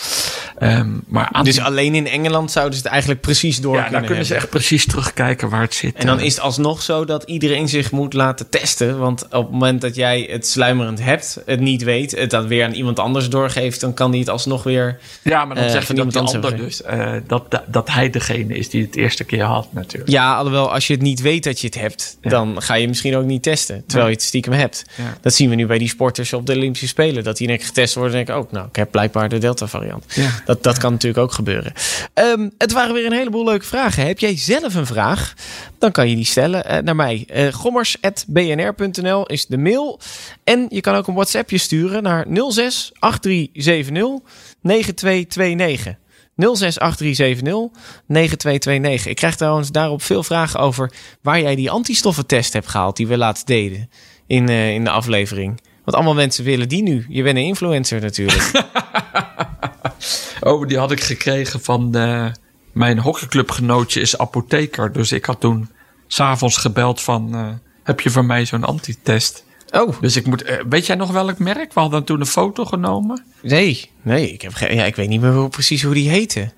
Um, 0.62 1.02
maar 1.07 1.40
dus 1.42 1.61
alleen 1.61 1.94
in 1.94 2.07
Engeland 2.07 2.50
zouden 2.50 2.74
ze 2.74 2.83
het 2.83 2.90
eigenlijk 2.90 3.20
precies 3.20 3.61
door 3.61 3.74
ja, 3.74 3.83
kunnen 3.83 3.98
dan 3.98 4.09
kunnen 4.09 4.26
ze 4.26 4.35
echt 4.35 4.50
precies 4.50 4.87
terugkijken 4.87 5.48
waar 5.48 5.61
het 5.61 5.74
zit. 5.74 5.94
En 5.94 6.07
dan 6.07 6.20
is 6.20 6.35
het 6.35 6.44
alsnog 6.44 6.83
zo 6.83 7.05
dat 7.05 7.22
iedereen 7.22 7.68
zich 7.68 7.90
moet 7.90 8.12
laten 8.12 8.48
testen. 8.48 8.98
Want 8.98 9.24
op 9.24 9.31
het 9.31 9.50
moment 9.50 9.81
dat 9.81 9.94
jij 9.94 10.29
het 10.31 10.46
sluimerend 10.46 11.02
hebt, 11.02 11.38
het 11.46 11.61
niet 11.61 11.83
weet, 11.83 12.11
het 12.11 12.31
dan 12.31 12.46
weer 12.46 12.64
aan 12.64 12.72
iemand 12.72 12.98
anders 12.98 13.29
doorgeeft, 13.29 13.81
dan 13.81 13.94
kan 13.94 14.11
die 14.11 14.20
het 14.20 14.29
alsnog 14.29 14.62
weer. 14.62 14.98
Ja, 15.22 15.44
maar 15.44 15.57
dan 15.57 15.64
uh, 15.64 15.70
zeg 15.70 15.87
je 15.87 15.94
dat 15.94 16.12
die 16.12 16.20
ander 16.20 16.57
dus 16.57 16.83
uh, 16.90 17.12
dat, 17.26 17.62
dat 17.66 17.90
hij 17.90 18.11
degene 18.11 18.55
is 18.55 18.68
die 18.68 18.83
het 18.83 18.96
eerste 18.96 19.24
keer 19.24 19.44
had, 19.44 19.68
natuurlijk. 19.70 20.11
Ja, 20.11 20.37
alhoewel 20.37 20.72
als 20.72 20.87
je 20.87 20.92
het 20.92 21.02
niet 21.02 21.20
weet 21.20 21.44
dat 21.44 21.61
je 21.61 21.66
het 21.66 21.81
hebt, 21.81 22.16
ja. 22.20 22.31
dan 22.31 22.62
ga 22.62 22.74
je 22.74 22.88
misschien 22.88 23.06
ook 23.14 23.25
niet 23.25 23.42
testen. 23.42 23.85
Terwijl 23.87 24.09
je 24.09 24.14
het 24.14 24.23
stiekem 24.23 24.53
hebt. 24.53 24.85
Ja. 24.97 25.16
Dat 25.21 25.35
zien 25.35 25.49
we 25.49 25.55
nu 25.55 25.66
bij 25.66 25.79
die 25.79 25.88
sporters 25.88 26.33
op 26.33 26.47
de 26.47 26.55
Olympische 26.55 26.87
Spelen. 26.87 27.25
Dat 27.25 27.37
die 27.37 27.47
netjes 27.47 27.69
getest 27.69 27.95
worden 27.95 28.12
en 28.12 28.25
denken 28.25 28.45
ook, 28.45 28.53
nou, 28.53 28.66
ik 28.66 28.77
heb 28.77 28.90
blijkbaar 28.90 29.29
de 29.29 29.38
Delta 29.38 29.66
variant. 29.66 30.05
Ja. 30.14 30.31
Dat, 30.45 30.62
dat 30.62 30.79
kan 30.79 30.92
natuurlijk 30.92 31.23
ook 31.23 31.33
gebeuren. 31.33 31.73
Um, 32.14 32.51
het 32.59 32.73
waren 32.73 32.95
weer 32.95 33.07
een 33.07 33.12
heleboel 33.12 33.45
leuke 33.45 33.64
vragen. 33.64 34.07
Heb 34.07 34.19
jij 34.19 34.37
zelf 34.37 34.75
een 34.75 34.87
vraag? 34.87 35.35
Dan 35.79 35.92
kan 35.92 36.09
je 36.09 36.16
die 36.16 36.25
stellen 36.25 36.64
uh, 36.71 36.79
naar 36.79 36.97
mij. 36.97 37.27
Uh, 37.35 37.53
gommers.bnr.nl 37.53 39.27
is 39.27 39.47
de 39.47 39.59
mail. 39.59 40.01
En 40.45 40.66
je 40.69 40.81
kan 40.81 40.95
ook 40.95 41.07
een 41.07 41.14
WhatsAppje 41.14 41.59
sturen 41.59 42.03
naar 42.03 42.27
06 42.49 42.92
8370 42.99 44.21
9229. 44.61 46.06
068370 46.37 47.70
9229. 48.07 49.07
Ik 49.07 49.16
krijg 49.16 49.37
trouwens 49.37 49.70
daarop 49.70 50.03
veel 50.03 50.22
vragen 50.22 50.61
over 50.61 50.92
waar 51.22 51.40
jij 51.40 51.55
die 51.55 51.70
antistoffentest 51.70 52.53
hebt 52.53 52.68
gehaald 52.68 52.96
die 52.96 53.07
we 53.07 53.16
laatst 53.16 53.46
deden 53.46 53.90
in, 54.27 54.51
uh, 54.51 54.70
in 54.70 54.85
de 54.85 54.90
aflevering. 54.90 55.61
Want 55.85 55.96
allemaal 55.96 56.14
mensen 56.14 56.44
willen 56.44 56.68
die 56.68 56.83
nu. 56.83 57.07
Je 57.09 57.22
bent 57.22 57.37
een 57.37 57.44
influencer 57.44 58.01
natuurlijk. 58.01 58.51
oh, 60.40 60.68
die 60.68 60.79
had 60.79 60.90
ik 60.90 61.01
gekregen 61.01 61.61
van 61.61 61.96
uh, 61.96 62.27
mijn 62.72 62.99
hockeyclubgenootje 62.99 64.01
is 64.01 64.18
apotheker. 64.18 64.92
Dus 64.92 65.12
ik 65.12 65.25
had 65.25 65.40
toen 65.40 65.70
s'avonds 66.07 66.57
gebeld 66.57 67.01
van 67.01 67.35
uh, 67.35 67.49
heb 67.83 68.01
je 68.01 68.11
voor 68.11 68.25
mij 68.25 68.44
zo'n 68.44 68.64
antitest? 68.64 69.44
Oh. 69.70 70.00
Dus 70.00 70.16
ik 70.16 70.26
moet. 70.26 70.48
Uh, 70.48 70.57
weet 70.68 70.87
jij 70.87 70.96
nog 70.96 71.11
welk 71.11 71.38
merk? 71.38 71.72
We 71.72 71.81
hadden 71.81 72.05
toen 72.05 72.20
een 72.20 72.26
foto 72.26 72.64
genomen. 72.64 73.24
Nee, 73.42 73.90
nee. 74.02 74.33
Ik, 74.33 74.42
heb 74.42 74.59
ja, 74.59 74.85
ik 74.85 74.96
weet 74.96 75.09
niet 75.09 75.20
meer 75.20 75.33
hoe, 75.33 75.48
precies 75.48 75.83
hoe 75.83 75.94
die 75.94 76.09
heette. 76.09 76.52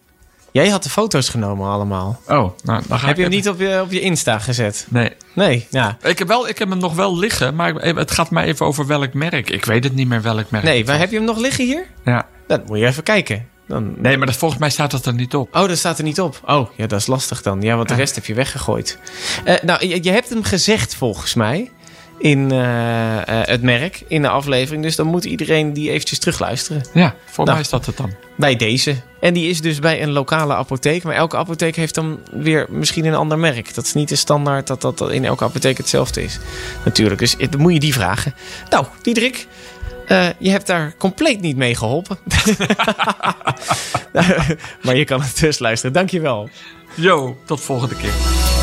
Jij 0.53 0.69
had 0.69 0.83
de 0.83 0.91
foto's 0.91 1.29
genomen 1.29 1.69
allemaal. 1.69 2.21
Oh, 2.29 2.51
nou, 2.63 2.83
dan 2.89 2.99
ga 2.99 3.07
heb 3.07 3.17
je 3.17 3.23
hem 3.23 3.31
niet 3.31 3.49
op 3.49 3.61
je, 3.61 3.81
op 3.83 3.93
je 3.93 4.01
Insta 4.01 4.39
gezet? 4.39 4.87
Nee. 4.89 5.11
Nee, 5.33 5.67
ja. 5.71 5.97
Ik 6.03 6.19
heb, 6.19 6.29
wel, 6.29 6.49
ik 6.49 6.59
heb 6.59 6.69
hem 6.69 6.79
nog 6.79 6.95
wel 6.95 7.19
liggen, 7.19 7.55
maar 7.55 7.75
het 7.75 8.11
gaat 8.11 8.31
mij 8.31 8.45
even 8.45 8.67
over 8.67 8.87
welk 8.87 9.15
merk. 9.15 9.51
Ik 9.51 9.65
weet 9.65 9.85
het 9.85 9.95
niet 9.95 10.09
meer 10.09 10.23
welk 10.23 10.51
merk. 10.51 10.65
Nee, 10.65 10.85
maar 10.85 10.99
heb 10.99 11.11
je 11.11 11.17
hem 11.17 11.25
nog 11.25 11.39
liggen 11.39 11.65
hier? 11.65 11.87
Ja. 12.05 12.27
Dan 12.47 12.63
moet 12.67 12.79
je 12.79 12.87
even 12.87 13.03
kijken. 13.03 13.47
Dan... 13.67 13.95
Nee, 13.99 14.17
maar 14.17 14.27
dat, 14.27 14.37
volgens 14.37 14.61
mij 14.61 14.71
staat 14.71 14.91
dat 14.91 15.07
er 15.07 15.15
niet 15.15 15.35
op. 15.35 15.57
Oh, 15.57 15.69
dat 15.69 15.79
staat 15.79 15.99
er 15.99 16.05
niet 16.05 16.21
op. 16.21 16.41
Oh, 16.47 16.69
ja, 16.77 16.87
dat 16.87 17.01
is 17.01 17.07
lastig 17.07 17.43
dan. 17.43 17.63
Ja, 17.63 17.77
want 17.77 17.89
de 17.89 17.95
rest 17.95 18.15
heb 18.15 18.25
je 18.25 18.35
weggegooid. 18.35 18.99
Uh, 19.47 19.55
nou, 19.63 19.87
je, 19.87 20.03
je 20.03 20.11
hebt 20.11 20.29
hem 20.29 20.43
gezegd 20.43 20.95
volgens 20.95 21.35
mij 21.35 21.71
in 22.19 22.53
uh, 22.53 22.59
uh, 22.59 23.21
het 23.27 23.63
merk 23.63 24.03
in 24.09 24.23
de 24.23 24.29
aflevering. 24.29 24.83
Dus 24.83 24.97
dan 24.97 25.07
moet 25.07 25.25
iedereen 25.25 25.73
die 25.73 25.91
eventjes 25.91 26.19
terugluisteren. 26.19 26.85
Ja, 26.93 27.15
voor 27.25 27.45
nou, 27.45 27.57
mij 27.57 27.61
is 27.61 27.69
dat 27.71 27.87
het 27.87 27.97
dan. 27.97 28.15
Bij 28.37 28.57
deze. 28.57 28.97
En 29.21 29.35
die 29.35 29.49
is 29.49 29.61
dus 29.61 29.79
bij 29.79 30.03
een 30.03 30.11
lokale 30.11 30.55
apotheek. 30.55 31.03
Maar 31.03 31.15
elke 31.15 31.37
apotheek 31.37 31.77
heeft 31.77 31.95
dan 31.95 32.19
weer 32.31 32.67
misschien 32.69 33.05
een 33.05 33.15
ander 33.15 33.39
merk. 33.39 33.75
Dat 33.75 33.85
is 33.85 33.95
niet 33.95 34.09
de 34.09 34.17
standaard 34.17 34.67
dat 34.67 34.81
dat 34.81 35.11
in 35.11 35.25
elke 35.25 35.45
apotheek 35.45 35.77
hetzelfde 35.77 36.23
is. 36.23 36.39
Natuurlijk, 36.85 37.21
dus 37.21 37.37
dan 37.51 37.61
moet 37.61 37.73
je 37.73 37.81
die 37.81 37.93
vragen. 37.93 38.35
Nou, 38.71 38.87
Diederik, 39.03 39.47
uh, 40.09 40.29
je 40.39 40.51
hebt 40.51 40.67
daar 40.67 40.95
compleet 40.99 41.41
niet 41.41 41.57
mee 41.57 41.75
geholpen. 41.75 42.19
maar 44.83 44.97
je 44.97 45.05
kan 45.05 45.21
het 45.23 45.39
dus 45.41 45.59
luisteren. 45.59 45.93
Dankjewel. 45.93 46.49
Jo, 46.95 47.37
tot 47.45 47.61
volgende 47.61 47.95
keer. 47.95 48.58